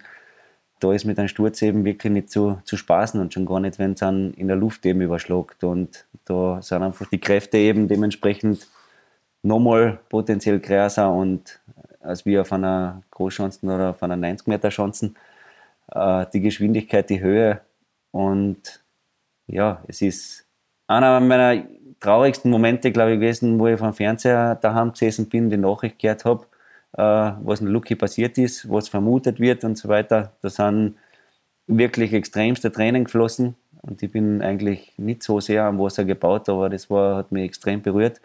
[0.79, 3.79] da ist mit einem Sturz eben wirklich nicht zu, zu spaßen und schon gar nicht,
[3.79, 5.63] wenn es dann in der Luft eben überschlägt.
[5.63, 8.67] Und da sind einfach die Kräfte eben dementsprechend
[9.41, 11.59] nochmal potenziell größer und
[12.01, 15.15] als wir auf einer Großschanzen oder auf einer 90 Meter Schanzen
[15.91, 17.61] äh, die Geschwindigkeit, die Höhe
[18.11, 18.81] und
[19.47, 20.45] ja, es ist
[20.87, 21.63] einer meiner
[21.99, 26.25] traurigsten Momente, glaube ich, gewesen, wo ich vom Fernseher daheim gesessen bin, die Nachricht gehört
[26.25, 26.45] habe,
[26.97, 30.33] was in Lucky passiert ist, was vermutet wird und so weiter.
[30.41, 30.95] Da sind
[31.67, 36.69] wirklich extremste Tränen geflossen und ich bin eigentlich nicht so sehr am Wasser gebaut, aber
[36.69, 38.21] das war, hat mich extrem berührt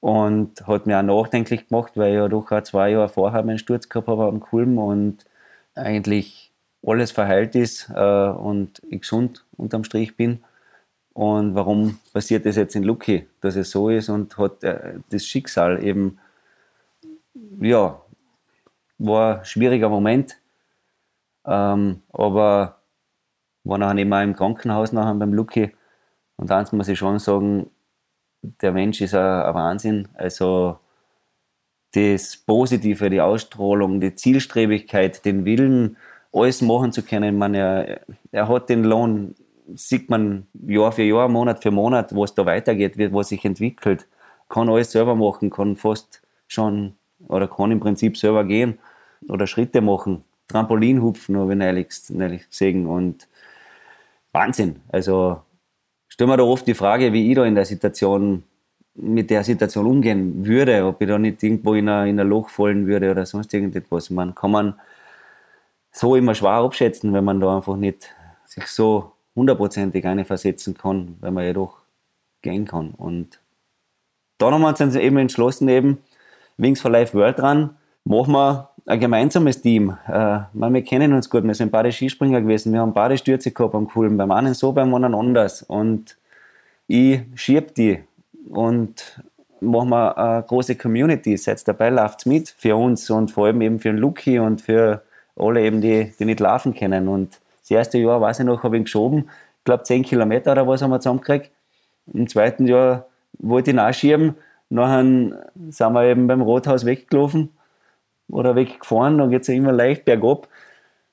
[0.00, 3.58] und hat mich auch nachdenklich gemacht, weil ich ja doch auch zwei Jahre vorher meinen
[3.58, 5.24] Sturz gehabt habe am Kulm und
[5.74, 6.52] eigentlich
[6.86, 10.44] alles verheilt ist äh, und ich gesund unterm Strich bin.
[11.12, 15.24] Und warum passiert das jetzt in Lucky, dass es so ist und hat äh, das
[15.24, 16.18] Schicksal eben
[17.60, 18.00] ja,
[18.98, 20.38] war ein schwieriger Moment.
[21.46, 22.80] Ähm, aber
[23.64, 25.72] war nachher nicht mehr im Krankenhaus nachher beim Lucky.
[26.36, 27.70] Und eins muss ich schon sagen,
[28.42, 30.08] der Mensch ist ein, Wahnsinn.
[30.14, 30.78] Also
[31.94, 35.96] das Positive, die Ausstrahlung, die Zielstrebigkeit, den Willen,
[36.32, 37.38] alles machen zu können.
[37.38, 39.34] Man, er, er hat den Lohn,
[39.74, 44.06] sieht man Jahr für Jahr, Monat für Monat, was da weitergeht, was sich entwickelt.
[44.48, 46.95] Kann alles selber machen, kann fast schon
[47.28, 48.78] oder kann im Prinzip selber gehen
[49.28, 50.24] oder Schritte machen.
[50.48, 52.86] Trampolin hupfen, habe ich neulich, neulich gesehen.
[52.86, 53.28] Und
[54.32, 54.80] Wahnsinn.
[54.88, 55.40] Also
[56.08, 58.44] stelle mir da oft die Frage, wie ich da in der Situation
[58.94, 62.48] mit der Situation umgehen würde, ob ich da nicht irgendwo in ein, in ein Loch
[62.48, 64.10] fallen würde oder sonst irgendetwas.
[64.10, 64.74] Man kann man
[65.92, 71.30] so immer schwer abschätzen, wenn man da einfach nicht sich so hundertprozentig versetzen kann, weil
[71.30, 71.78] man ja doch
[72.42, 72.90] gehen kann.
[72.90, 73.40] Und
[74.38, 75.98] dann haben wir uns eben entschlossen, eben
[76.58, 77.70] Wings for Life World Run
[78.04, 79.96] machen wir ein gemeinsames Team.
[80.06, 83.74] Äh, wir kennen uns gut, wir sind beide Skispringer gewesen, wir haben beide Stürze gehabt
[83.74, 85.62] am Kulm, beim einen so, beim anderen anders.
[85.62, 86.16] Und
[86.86, 88.04] ich schieb die
[88.48, 89.20] und
[89.60, 93.80] machen wir eine große Community, seid dabei, lauft mit für uns und vor allem eben
[93.80, 95.02] für den Luki und für
[95.36, 97.08] alle eben, die, die nicht laufen können.
[97.08, 100.66] Und das erste Jahr, weiß ich noch, habe ich geschoben, ich glaube 10 Kilometer oder
[100.66, 101.50] was haben wir zusammengekriegt.
[102.14, 103.06] Im zweiten Jahr
[103.38, 104.36] wollte ich nachschieben,
[104.68, 107.50] nachher sind wir eben beim Rothaus weggelaufen
[108.28, 110.48] oder weggefahren, dann geht es ja immer leicht bergab.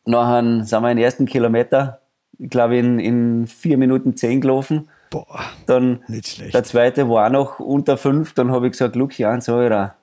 [0.05, 2.01] Nachher sind wir den ersten Kilometer,
[2.39, 4.89] ich glaube in, in 4 Minuten 10 gelaufen.
[5.09, 9.47] Boah, dann der zweite war auch noch unter 5, dann habe ich gesagt, Luki, eins,
[9.47, 9.95] Alter,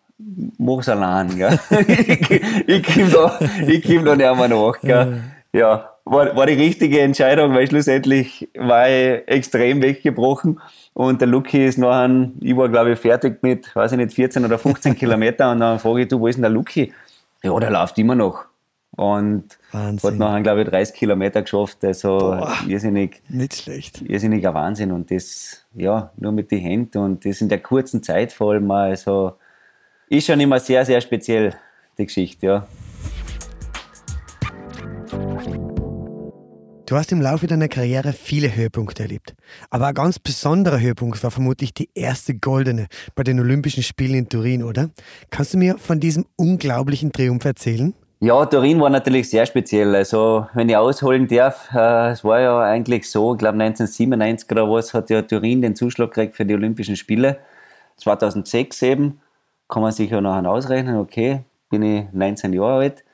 [0.58, 1.36] mach's allein.
[1.36, 1.58] Gell?
[2.66, 4.80] ich ich komme da, komm da nicht mehr nach.
[4.80, 5.20] Gell?
[5.52, 10.60] Ja, war, war die richtige Entscheidung, weil schlussendlich war ich extrem weggebrochen.
[10.92, 14.44] Und der Luki ist nachher, ich war glaube ich fertig mit, weiß ich nicht, 14
[14.44, 16.92] oder 15 Kilometer und dann frage ich, du, wo ist denn der Luki?
[17.42, 18.44] Ja, der läuft immer noch.
[18.96, 20.10] Und Wahnsinn.
[20.10, 21.84] hat nachher, glaube ich, 30 Kilometer geschafft.
[21.84, 23.22] Also Boah, irrsinnig.
[23.28, 24.02] Nicht schlecht.
[24.02, 24.92] Irrsinniger Wahnsinn.
[24.92, 28.70] Und das, ja, nur mit den Händen und das in der kurzen Zeit vor allem.
[28.70, 29.34] Also,
[30.08, 31.54] ist schon immer sehr, sehr speziell,
[31.96, 32.66] die Geschichte, ja.
[36.90, 39.36] Du hast im Laufe deiner Karriere viele Höhepunkte erlebt.
[39.70, 44.28] Aber ein ganz besonderer Höhepunkt war vermutlich die erste goldene bei den Olympischen Spielen in
[44.28, 44.90] Turin, oder?
[45.30, 47.94] Kannst du mir von diesem unglaublichen Triumph erzählen?
[48.18, 49.94] Ja, Turin war natürlich sehr speziell.
[49.94, 54.68] Also, wenn ich ausholen darf, äh, es war ja eigentlich so, ich glaube 1997 oder
[54.68, 57.38] was, hat ja Turin den Zuschlag gekriegt für die Olympischen Spiele.
[57.98, 59.20] 2006 eben,
[59.68, 63.04] kann man sich ja nachher ausrechnen, okay, bin ich 19 Jahre alt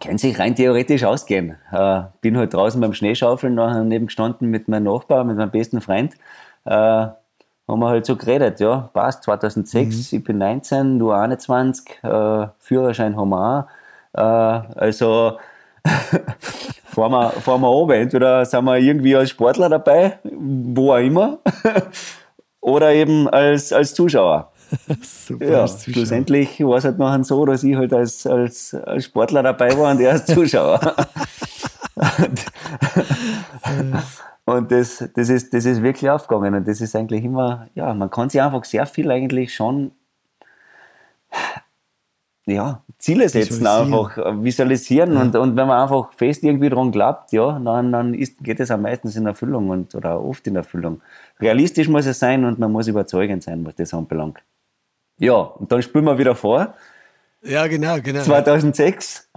[0.00, 1.56] kann sich rein theoretisch ausgehen.
[1.72, 5.80] Äh, bin halt draußen beim Schneeschaufeln nachher neben gestanden mit meinem Nachbar, mit meinem besten
[5.80, 6.14] Freund.
[6.64, 7.06] Äh,
[7.66, 10.18] haben wir halt so geredet, ja, passt, 2006, mhm.
[10.18, 13.68] ich bin 19, du 21, äh, Führerschein haben wir
[14.14, 14.20] auch.
[14.20, 15.38] Äh, also
[16.84, 17.92] fahren wir, fahren wir oben.
[17.92, 21.38] Entweder sind wir irgendwie als Sportler dabei, wo auch immer,
[22.60, 24.52] oder eben als, als Zuschauer.
[25.02, 25.50] Super.
[25.50, 29.76] Ja, schlussendlich war es halt nachher so, dass ich halt als, als, als Sportler dabei
[29.76, 30.80] war und er als Zuschauer.
[34.44, 36.54] und das, das, ist, das ist wirklich aufgegangen.
[36.54, 39.92] Und das ist eigentlich immer, ja, man kann sich einfach sehr viel eigentlich schon
[42.46, 45.22] ja, Ziele setzen, einfach visualisieren ja.
[45.22, 48.70] und, und wenn man einfach fest irgendwie daran glaubt, ja, dann, dann ist, geht es
[48.70, 51.00] am meisten in Erfüllung und, oder oft in Erfüllung.
[51.40, 54.42] Realistisch muss es sein und man muss überzeugend sein, was das anbelangt.
[55.18, 56.74] Ja, und dann spielen wir wieder vor.
[57.42, 58.22] Ja, genau, genau.
[58.22, 59.30] 2006,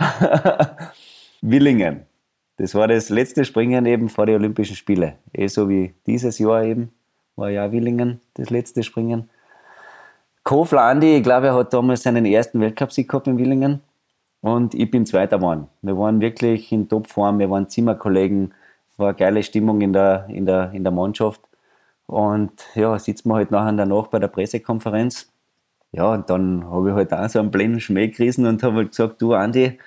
[1.41, 2.05] Willingen.
[2.57, 5.13] Das war das letzte Springen eben vor den Olympischen Spielen.
[5.33, 6.91] Eh so wie dieses Jahr eben,
[7.35, 9.29] war ja Willingen das letzte Springen.
[10.43, 13.81] Kofler Andi, ich glaube, er hat damals seinen ersten Weltcupsieg gehabt in Willingen.
[14.41, 15.67] Und ich bin Zweiter geworden.
[15.81, 18.53] Wir waren wirklich in Topform, wir waren Zimmerkollegen,
[18.95, 21.41] war eine geile Stimmung in der, in der, in der Mannschaft.
[22.05, 25.29] Und ja, sitzen wir halt nachher danach bei der Pressekonferenz
[25.97, 28.89] ja, und dann habe ich halt auch so einen blinden Schmäh gerissen und habe halt
[28.91, 29.79] gesagt, du Andi,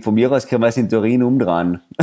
[0.00, 1.80] von mir aus können wir es in Turin umdrehen.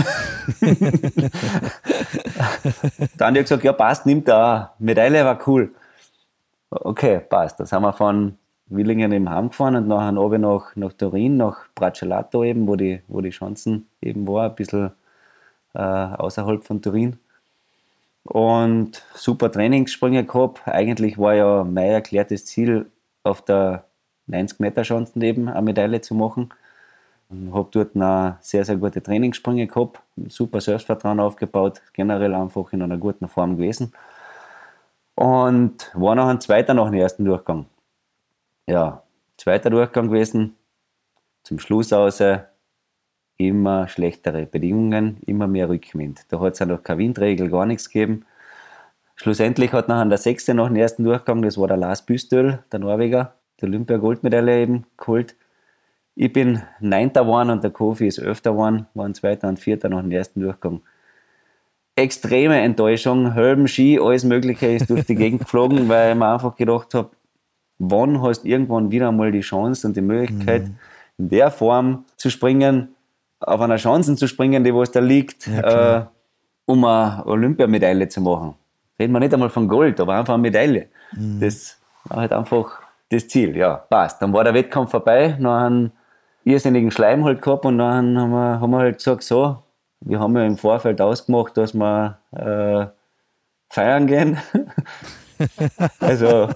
[3.17, 4.79] dann hat er gesagt, ja passt, er auch.
[4.79, 5.73] Medaille war cool.
[6.69, 7.59] Okay, passt.
[7.59, 12.43] Da sind wir von Willingen eben heimgefahren und nachher oben nach, nach Turin, nach Bracciolato
[12.43, 14.91] eben, wo die, wo die Chancen eben war, ein bisschen
[15.73, 17.17] äh, außerhalb von Turin.
[18.23, 20.67] Und super Trainingssprünge gehabt.
[20.67, 22.87] Eigentlich war ja mein erklärtes Ziel,
[23.27, 23.85] auf der
[24.27, 26.49] 90 Meter Chancen eben eine Medaille zu machen.
[27.51, 32.97] Habe dort noch sehr, sehr gute Trainingssprünge gehabt, super Selbstvertrauen aufgebaut, generell einfach in einer
[32.97, 33.93] guten Form gewesen.
[35.15, 37.65] Und war noch ein zweiter nach dem ersten Durchgang.
[38.67, 39.03] Ja,
[39.37, 40.55] zweiter Durchgang gewesen,
[41.43, 42.21] zum Schluss aus
[43.37, 46.25] immer schlechtere Bedingungen, immer mehr Rückwind.
[46.29, 48.25] Da hat es ja noch keine Windregel, gar nichts gegeben.
[49.19, 52.79] Schlussendlich hat nachher der Sechste nach dem ersten Durchgang, das war der Lars Büstöl, der
[52.79, 55.35] Norweger, der Olympia-Goldmedaille eben geholt.
[56.13, 60.01] Ich bin Neunter geworden und der Kofi ist Elfter geworden, waren Zweiter und Vierter nach
[60.01, 60.81] dem ersten Durchgang.
[61.95, 66.55] Extreme Enttäuschung, Hölben, Ski, alles Mögliche ist durch die Gegend geflogen, weil ich mir einfach
[66.55, 67.09] gedacht habe,
[67.79, 70.75] wann hast du irgendwann wieder einmal die Chance und die Möglichkeit, mhm.
[71.17, 72.89] in der Form zu springen,
[73.39, 76.05] auf einer Chance zu springen, die was da liegt, ja, äh,
[76.65, 78.53] um eine Olympiamedaille zu machen
[78.99, 80.87] reden wir nicht einmal von Gold, aber einfach eine Medaille.
[81.13, 81.39] Mhm.
[81.39, 83.55] Das war halt einfach das Ziel.
[83.55, 84.21] Ja, passt.
[84.21, 85.91] Dann war der Wettkampf vorbei, noch einen
[86.43, 89.63] irrsinnigen Schleim halt gehabt und dann haben wir, haben wir halt gesagt, so,
[90.01, 92.87] wir haben ja im Vorfeld ausgemacht, dass wir äh,
[93.69, 94.37] feiern gehen.
[95.99, 96.49] also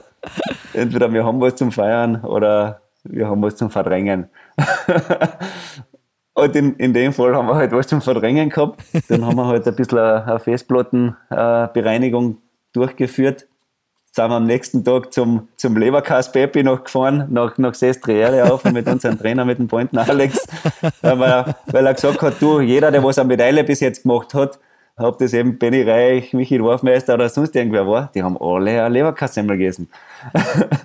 [0.73, 4.30] entweder wir haben was zum Feiern oder wir haben was zum Verdrängen.
[6.41, 8.82] Und in, in dem Fall haben wir halt was zum Verdrängen gehabt.
[9.10, 12.38] Dann haben wir halt ein bisschen eine Festplattenbereinigung
[12.73, 13.45] durchgeführt.
[14.12, 18.63] Sind wir am nächsten Tag zum, zum Leberkass Peppi noch gefahren, nach, nach Sestriere auf
[18.63, 20.47] mit unserem Trainer, mit dem Pointen Alex,
[21.01, 24.34] weil er, weil er gesagt hat, du, jeder, der was eine Medaille bis jetzt gemacht
[24.34, 24.58] hat,
[24.97, 28.89] ob das eben Benny Reich, Michi Dorfmeister oder sonst irgendwer war, die haben alle eine
[28.89, 29.89] Leberkassemmel gegessen.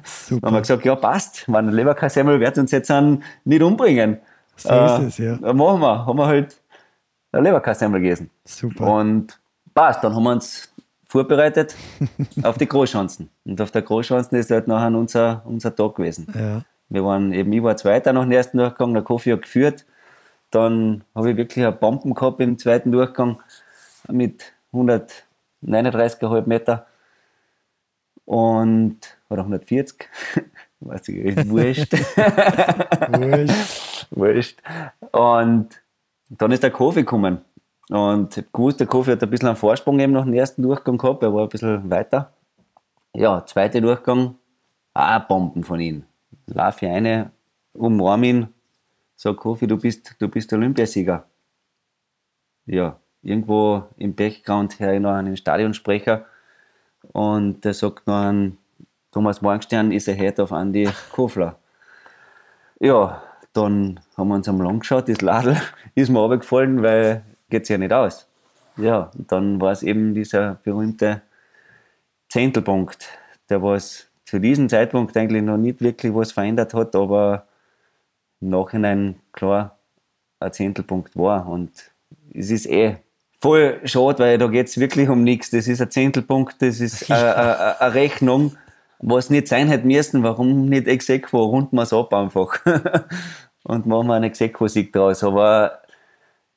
[0.05, 0.49] Super.
[0.49, 2.93] haben wir gesagt, ja passt, wenn Leberkassemmel wird uns jetzt
[3.45, 4.19] nicht umbringen.
[4.57, 5.53] So äh, ist es, ja.
[5.53, 6.61] Machen wir, haben wir halt
[7.33, 8.31] eine Leberkassemmel gegessen.
[8.45, 8.95] Super.
[8.95, 9.39] Und
[9.75, 10.73] passt, dann haben wir uns
[11.07, 11.77] vorbereitet
[12.43, 13.31] auf die Großchancen.
[13.45, 16.27] Und auf der Großchancen ist halt nachher unser, unser Tag gewesen.
[16.35, 16.63] Ja.
[16.89, 19.85] Wir waren eben, ich war Zweiter nach dem ersten Durchgang, der Kofi hat geführt.
[20.51, 23.43] Dann habe ich wirklich eine Bomben gehabt im zweiten Durchgang
[24.09, 26.87] mit 139,5 Meter
[28.25, 30.09] und oder 140,
[30.81, 31.93] weiß ich, ist wurscht.
[33.13, 34.07] wurscht.
[34.11, 34.63] wurscht.
[35.13, 35.69] Und
[36.29, 37.41] dann ist der Kofi gekommen.
[37.89, 40.63] Und ich habe gewusst, der Kofi hat ein bisschen einen Vorsprung eben nach dem ersten
[40.63, 42.33] Durchgang gehabt, er war ein bisschen weiter.
[43.15, 44.35] Ja, zweiter Durchgang,
[44.93, 46.05] auch Bomben von ihm.
[46.47, 47.31] Lauf ich eine,
[47.73, 48.49] umarm ihn,
[49.15, 51.27] sag Kofi, du bist, du bist Olympiasieger.
[52.67, 56.27] Ja, irgendwo im Background her noch einen Stadionsprecher
[57.13, 58.59] und der sagt noch an
[59.17, 61.57] Thomas Morgenstern ist er Head auf Andy Kofler.
[62.81, 63.23] Ja,
[63.55, 65.57] dann haben wir uns am Lang geschaut, das Ladel
[65.95, 68.29] ist mir runtergefallen, weil geht ja nicht aus.
[68.77, 71.23] Ja, dann war es eben dieser berühmte
[72.29, 73.09] Zehntelpunkt,
[73.49, 77.47] der was zu diesem Zeitpunkt eigentlich noch nicht wirklich was verändert hat, aber
[78.43, 79.79] im Nachhinein klar
[80.41, 81.49] ein Zehntelpunkt war.
[81.49, 81.91] Und
[82.35, 82.99] es ist eh
[83.41, 85.49] voll schade, weil da geht es wirklich um nichts.
[85.49, 88.59] Das ist ein Zehntelpunkt, das ist eine, eine Rechnung,
[88.99, 90.23] was nicht sein hätte müssen.
[90.23, 91.45] Warum nicht Exequo?
[91.45, 92.59] Runden wir es ab einfach.
[93.65, 95.23] und machen wir einen Exequo-Sieg draus.
[95.23, 95.81] Aber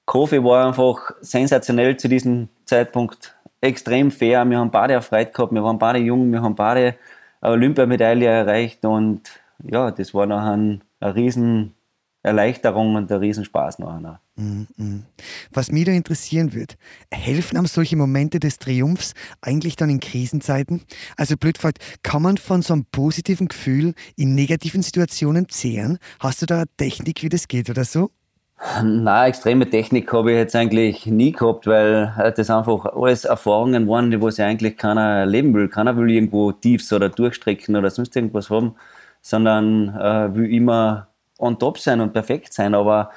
[0.06, 3.36] Kofi war einfach sensationell zu diesem Zeitpunkt.
[3.62, 4.46] Extrem fair.
[4.46, 6.96] Wir haben beide erfreut gehabt, wir waren beide jung, wir haben beide
[7.42, 9.22] eine Olympiamedaille erreicht und
[9.64, 11.76] ja, das war noch ein, ein riesen
[12.24, 14.22] Erleichterung und ein Riesenspaß nachher.
[14.40, 15.06] Mm, mm.
[15.52, 16.78] Was mich da interessieren wird,
[17.12, 20.84] helfen einem solche Momente des Triumphs eigentlich dann in Krisenzeiten?
[21.18, 26.00] Also blöd gefragt, kann man von so einem positiven Gefühl in negativen Situationen zehren?
[26.22, 28.12] Hast du da eine Technik, wie das geht oder so?
[28.82, 34.12] Na, extreme Technik habe ich jetzt eigentlich nie gehabt, weil das einfach alles Erfahrungen waren,
[34.12, 35.68] die was eigentlich keiner erleben will.
[35.68, 38.76] Keiner will irgendwo Tiefs oder durchstrecken oder sonst irgendwas haben,
[39.22, 42.76] sondern äh, will immer on top sein und perfekt sein.
[42.76, 43.12] Aber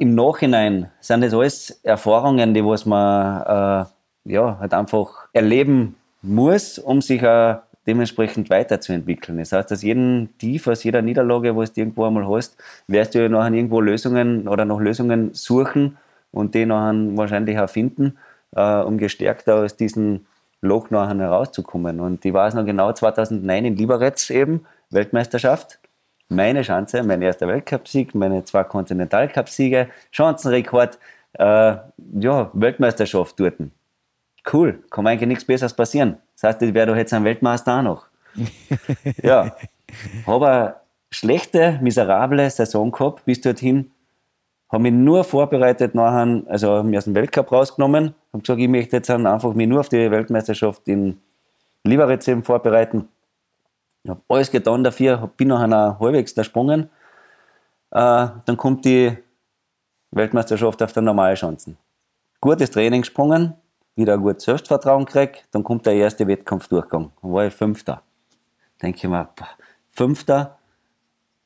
[0.00, 6.78] im Nachhinein sind das alles Erfahrungen, die was man äh, ja, halt einfach erleben muss,
[6.78, 9.38] um sich auch dementsprechend weiterzuentwickeln.
[9.38, 13.20] Das heißt, aus jedem Tief, aus jeder Niederlage, wo du irgendwo einmal hast, wirst du
[13.20, 15.98] ja nachher irgendwo Lösungen oder noch Lösungen suchen
[16.32, 18.16] und die nachher wahrscheinlich auch finden,
[18.56, 20.24] äh, um gestärkt aus diesem
[20.62, 22.00] Loch nachher herauszukommen.
[22.00, 25.78] Und ich weiß noch genau, 2009 in Liberec eben, Weltmeisterschaft,
[26.30, 30.98] meine Chance, mein erster Weltcupsieg, meine zwei Kontinentalcup-Siege, Chancenrekord,
[31.34, 31.76] äh,
[32.18, 33.54] ja, Weltmeisterschaft dort.
[34.50, 36.16] Cool, kann eigentlich nichts Besseres passieren.
[36.34, 38.06] Das heißt, ich wäre doch jetzt ein Weltmeister auch noch.
[39.22, 39.54] ja,
[40.26, 40.74] habe eine
[41.10, 43.90] schlechte, miserable Saison gehabt bis dorthin.
[44.70, 48.14] Habe mich nur vorbereitet nachher, also mir aus dem Weltcup rausgenommen.
[48.32, 51.18] Habe gesagt, ich möchte jetzt einfach mich nur auf die Weltmeisterschaft in
[51.82, 53.08] Liberec vorbereiten.
[54.02, 56.90] Ich habe alles getan dafür, bin noch einer halbwegs gesprungen.
[57.90, 59.16] Äh, dann kommt die
[60.10, 61.76] Weltmeisterschaft auf der normalen Chancen.
[62.40, 63.54] Gutes Training gesprungen,
[63.96, 67.12] wieder ein gutes Selbstvertrauen gekriegt, dann kommt der erste Wettkampfdurchgang.
[67.20, 68.02] Dann war ich Fünfter.
[68.80, 69.48] Denke ich mir, boah,
[69.90, 70.58] Fünfter,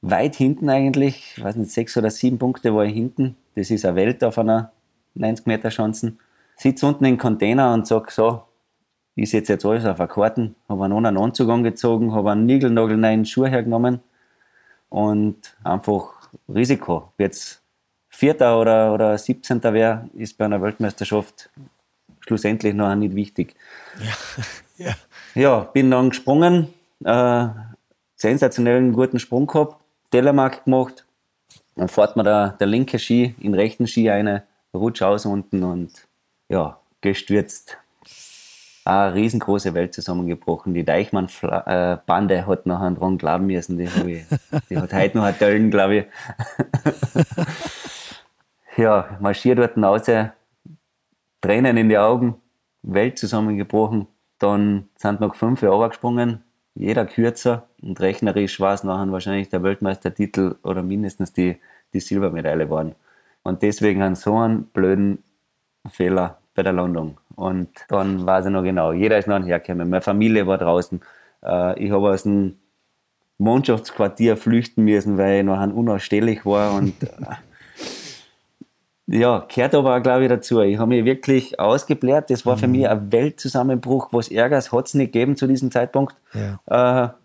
[0.01, 3.37] weit hinten eigentlich, ich weiß nicht, sechs oder sieben Punkte war ich hinten.
[3.57, 4.71] Das ist eine Welt auf einer
[5.15, 6.21] 90 Meter Chancen.
[6.57, 8.43] Sitze unten im Container und sage so,
[9.17, 13.25] ich setze jetzt alles auf eine Karten, habe einen anderen Anzug angezogen, habe einen niegelnagelneuen
[13.25, 14.01] Schuh hergenommen
[14.89, 17.13] und einfach Risiko.
[17.19, 17.63] Jetzt
[18.09, 19.63] Vierter oder, oder 17.
[19.63, 21.51] wäre, ist bei einer Weltmeisterschaft
[22.21, 23.55] schlussendlich noch nicht wichtig.
[23.99, 24.15] Ja,
[24.87, 24.95] ja.
[25.35, 26.73] ja bin dann gesprungen,
[27.05, 27.47] äh,
[28.17, 29.77] sensationellen guten Sprung gehabt,
[30.11, 31.05] Telemark gemacht,
[31.77, 35.63] dann fährt mir der, der linke Ski in den rechten Ski eine, rutsch aus unten
[35.63, 36.07] und
[36.49, 37.79] ja, gestürzt
[38.85, 40.75] eine riesengroße Welt zusammengebrochen.
[40.75, 43.79] Die Deichmann-Bande hat nachher dran glauben müssen.
[43.79, 44.25] Die, ich,
[44.69, 46.07] die hat heute noch Döllen, glaube ich.
[48.77, 50.03] ja, marschiert dort raus,
[51.41, 52.37] Tränen in die Augen,
[52.83, 54.07] Welt zusammengebrochen.
[54.39, 56.43] Dann sind noch fünf Jahre gesprungen,
[56.75, 61.57] jeder kürzer und rechnerisch war es nachher wahrscheinlich der Weltmeistertitel oder mindestens die,
[61.93, 62.95] die Silbermedaille waren.
[63.43, 65.23] Und deswegen haben so einen blöden
[65.89, 67.19] Fehler bei der Landung.
[67.37, 69.89] Und dann weiß ich noch genau, jeder ist noch hergekommen.
[69.89, 71.01] Meine Familie war draußen.
[71.43, 72.57] Äh, ich habe aus dem
[73.39, 76.75] Mannschaftsquartier flüchten müssen, weil ich nachher unausstehlich war.
[76.75, 77.37] Und äh,
[79.07, 80.61] ja, gehört aber auch, glaube ich, dazu.
[80.61, 82.31] Ich habe mich wirklich ausgebläht.
[82.31, 82.73] Das war für mhm.
[82.73, 84.09] mich ein Weltzusammenbruch.
[84.13, 86.15] Was Ärgers hat es nicht gegeben zu diesem Zeitpunkt.
[86.33, 87.07] Ja.
[87.07, 87.24] Äh,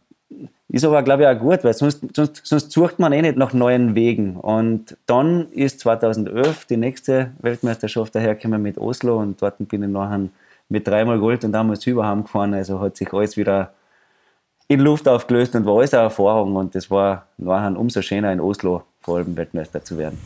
[0.70, 3.54] ist aber, glaube ich, auch gut, weil sonst, sonst, sonst sucht man eh nicht nach
[3.54, 4.36] neuen Wegen.
[4.36, 10.30] Und dann ist 2011 die nächste Weltmeisterschaft dahergekommen mit Oslo und dort bin ich nachher
[10.70, 12.54] mit dreimal Gold und damals überhand gefahren.
[12.54, 13.74] Also hat sich alles wieder
[14.68, 16.56] in Luft aufgelöst und war alles eine Erfahrung.
[16.56, 20.20] Und das war nachher umso schöner in Oslo vor allem Weltmeister zu werden.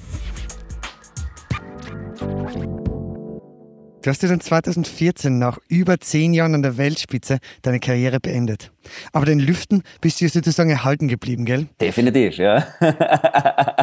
[4.04, 8.70] Du hast ja dann 2014 nach über zehn Jahren an der Weltspitze deine Karriere beendet.
[9.14, 11.68] Aber den Lüften bist du sozusagen erhalten geblieben, gell?
[11.80, 12.66] Definitiv, ja.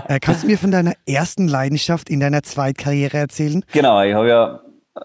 [0.09, 3.65] Äh, kannst du mir von deiner ersten Leidenschaft in deiner Zweitkarriere erzählen?
[3.73, 4.61] Genau, ich habe ja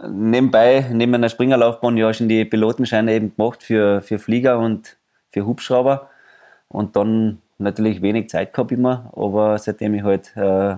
[0.10, 4.98] nebenbei, neben meiner Springerlaufbahn, ja schon die Pilotenscheine eben gemacht für, für Flieger und
[5.30, 6.10] für Hubschrauber.
[6.68, 10.76] Und dann natürlich wenig Zeit gehabt immer, aber seitdem ich halt äh,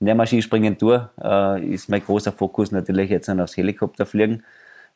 [0.00, 4.44] Nährmaschinenspringen tue, äh, ist mein großer Fokus natürlich jetzt aufs Helikopterfliegen.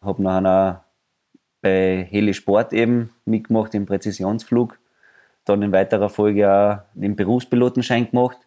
[0.03, 0.84] Habe nachher
[1.62, 4.78] bei Helisport eben mitgemacht im Präzisionsflug.
[5.44, 8.38] Dann in weiterer Folge auch den Berufspilotenschein gemacht.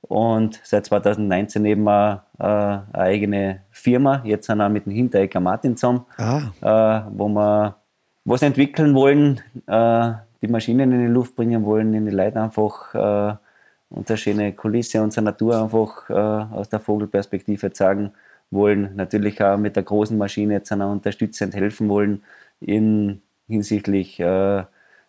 [0.00, 4.22] Und seit 2019 eben auch, äh, eine eigene Firma.
[4.24, 6.50] Jetzt sind wir mit dem Hinterecker Martin zusammen, ah.
[6.60, 7.76] äh, wo wir
[8.24, 10.12] was entwickeln wollen, äh,
[10.42, 13.40] die Maschinen in die Luft bringen wollen, in die Leute einfach
[13.92, 18.12] äh, unsere schöne Kulisse, unsere Natur einfach äh, aus der Vogelperspektive zeigen
[18.50, 18.94] wollen.
[18.96, 22.22] Natürlich auch mit der großen Maschine jetzt einer unterstützend helfen wollen
[22.60, 24.64] in hinsichtlich äh,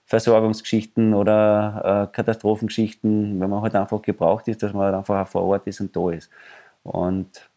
[0.05, 5.43] Versorgungsgeschichten oder äh, Katastrophengeschichten, wenn man halt einfach gebraucht ist, dass man halt einfach vor
[5.43, 6.29] Ort ist und da ist.
[6.83, 7.49] Und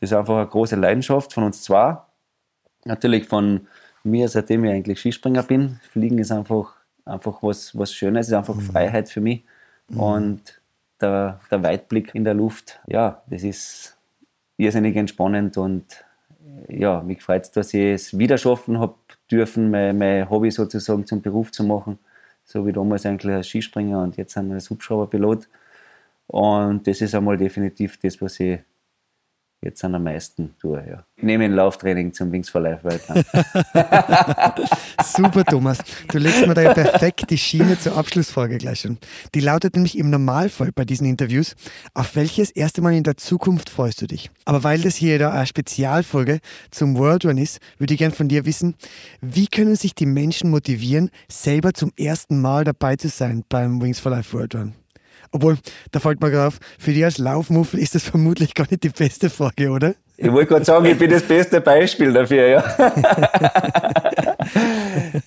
[0.00, 1.96] das ist einfach eine große Leidenschaft von uns zwei.
[2.84, 3.68] Natürlich von
[4.02, 5.80] mir, seitdem ich eigentlich Skispringer bin.
[5.90, 8.60] Fliegen ist einfach, einfach was, was Schönes, ist einfach mhm.
[8.60, 9.44] Freiheit für mich.
[9.88, 10.00] Mhm.
[10.00, 10.60] Und
[11.00, 13.96] der, der Weitblick in der Luft, ja, das ist
[14.56, 16.04] irrsinnig entspannend und
[16.68, 18.94] ja, mich freut es, dass ich es wieder schaffen habe
[19.30, 21.98] dürfen, mein, mein Hobby sozusagen zum Beruf zu machen.
[22.44, 25.48] So wie damals eigentlich als Skispringer und jetzt als Hubschrauberpilot.
[26.26, 28.60] Und das ist einmal definitiv das, was ich
[29.64, 30.84] jetzt am meisten tue.
[30.88, 31.04] Ja.
[31.16, 33.24] Ich nehme ein Lauftraining zum Wings for Life weiter.
[35.04, 35.78] Super, Thomas.
[36.10, 38.98] Du legst mir da ja perfekt die Schiene zur Abschlussfrage gleich schon.
[39.34, 41.54] Die lautet nämlich im Normalfall bei diesen Interviews,
[41.94, 44.30] auf welches erste Mal in der Zukunft freust du dich?
[44.44, 46.40] Aber weil das hier da eine Spezialfolge
[46.70, 48.74] zum World Run ist, würde ich gerne von dir wissen,
[49.20, 54.00] wie können sich die Menschen motivieren, selber zum ersten Mal dabei zu sein beim Wings
[54.00, 54.83] for Life World Run?
[55.34, 55.58] Obwohl,
[55.90, 58.90] da fällt mir gerade auf, für dich als Laufmuffel ist das vermutlich gar nicht die
[58.90, 59.94] beste Frage, oder?
[60.16, 62.62] Ich wollte gerade sagen, ich bin das beste Beispiel dafür, ja.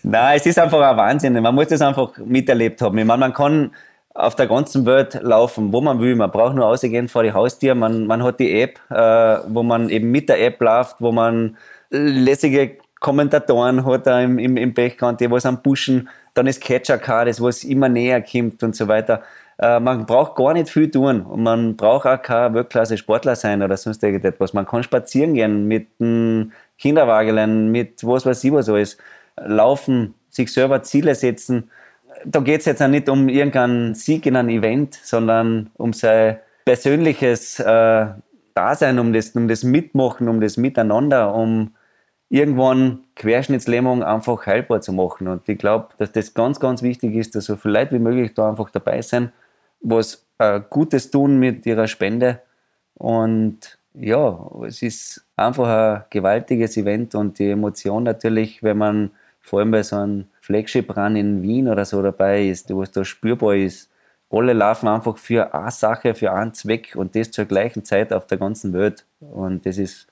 [0.03, 1.33] Nein, es ist einfach ein Wahnsinn.
[1.33, 2.97] Man muss das einfach miterlebt haben.
[2.97, 3.71] Ich meine, man kann
[4.13, 6.15] auf der ganzen Welt laufen, wo man will.
[6.15, 7.75] Man braucht nur rausgehen vor die Haustür.
[7.75, 11.57] Man, man hat die App, äh, wo man eben mit der App läuft, wo man
[11.89, 16.07] lässige Kommentatoren hat da im, im, im Background, die was am Pushen.
[16.33, 19.21] Dann ist Catcher Card, das was immer näher kommt und so weiter.
[19.59, 23.75] Äh, man braucht gar nicht viel tun und man braucht auch kein Weltklasse-Sportler sein oder
[23.75, 24.53] sonst irgendetwas.
[24.53, 28.97] Man kann spazieren gehen mit einem Kinderwagelein, mit was weiß ich was alles.
[29.35, 31.71] Laufen, sich selber Ziele setzen.
[32.25, 36.37] Da geht es jetzt auch nicht um irgendeinen Sieg in einem Event, sondern um sein
[36.65, 38.07] persönliches äh,
[38.53, 41.75] Dasein, um das, um das Mitmachen, um das Miteinander, um
[42.29, 45.27] irgendwann Querschnittslähmung einfach heilbar zu machen.
[45.27, 48.33] Und ich glaube, dass das ganz, ganz wichtig ist, dass so viele Leute wie möglich
[48.33, 49.31] da einfach dabei sind
[49.81, 52.41] was äh, Gutes tun mit ihrer Spende.
[52.95, 59.11] Und ja, es ist einfach ein gewaltiges Event und die Emotion natürlich, wenn man
[59.41, 63.03] vor allem bei so einem Flagship-Run in Wien oder so dabei ist, wo es da
[63.05, 63.89] spürbar ist.
[64.29, 68.27] Alle laufen einfach für eine Sache, für einen Zweck und das zur gleichen Zeit auf
[68.27, 69.05] der ganzen Welt.
[69.21, 70.07] Und das ist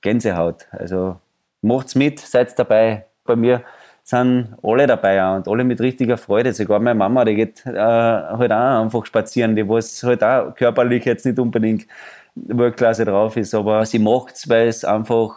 [0.00, 0.66] Gänsehaut.
[0.72, 1.20] Also
[1.62, 3.06] macht's mit, seid dabei.
[3.24, 3.62] Bei mir
[4.08, 6.54] sind alle dabei und alle mit richtiger Freude.
[6.54, 11.04] Sogar meine Mama, die geht äh, halt auch einfach spazieren, die was halt auch körperlich
[11.04, 11.86] jetzt nicht unbedingt
[12.34, 15.36] Weltklasse drauf ist, aber sie macht es, weil es einfach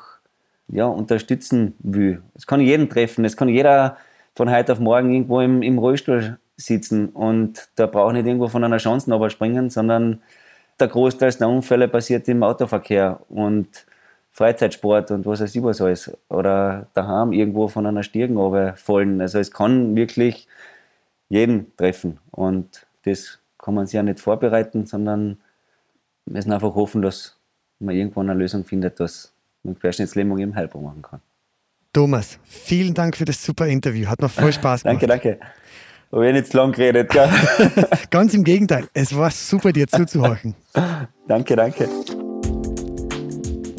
[0.69, 2.21] ja, unterstützen will.
[2.33, 3.97] Es kann jeden treffen, es kann jeder
[4.35, 8.63] von heute auf morgen irgendwo im, im Rollstuhl sitzen und da braucht nicht irgendwo von
[8.63, 10.21] einer Chance springen, sondern
[10.79, 13.85] der Großteil der Unfälle passiert im Autoverkehr und
[14.31, 16.11] Freizeitsport und was weiß ich was alles.
[16.29, 18.37] Oder daheim irgendwo von einer Stirn
[18.75, 19.21] fallen.
[19.21, 20.47] Also es kann wirklich
[21.29, 22.19] jeden treffen.
[22.31, 25.37] Und das kann man sich ja nicht vorbereiten, sondern
[26.25, 27.37] wir müssen einfach hoffen, dass
[27.79, 31.21] man irgendwann eine Lösung findet, dass man Querschnittslähmung eben heilbar machen kann.
[31.93, 34.07] Thomas, vielen Dank für das super Interview.
[34.07, 35.01] Hat mir voll Spaß gemacht.
[35.03, 35.39] danke, danke.
[36.11, 37.29] Habe ich nicht lang geredet, gell?
[38.09, 38.87] Ganz im Gegenteil.
[38.93, 40.55] Es war super, dir zuzuhören.
[41.27, 41.87] danke, danke.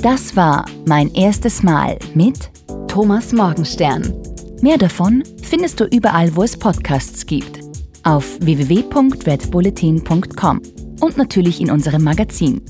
[0.02, 2.50] Das war mein erstes Mal mit
[2.88, 4.12] Thomas Morgenstern.
[4.60, 7.60] Mehr davon findest du überall, wo es Podcasts gibt.
[8.02, 10.62] Auf www.redbulletin.com
[10.98, 12.60] und natürlich in unserem Magazin.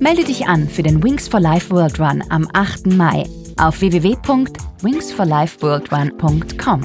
[0.00, 2.86] Melde dich an für den Wings for Life World Run am 8.
[2.86, 3.26] Mai
[3.58, 6.80] auf www.wingsforlifeworldrun.com.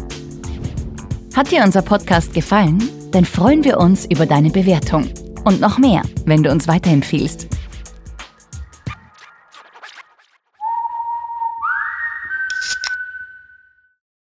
[1.34, 2.84] Hat dir unser Podcast gefallen?
[3.12, 5.06] Dann freuen wir uns über deine Bewertung.
[5.46, 7.53] Und noch mehr, wenn du uns weiterempfiehlst.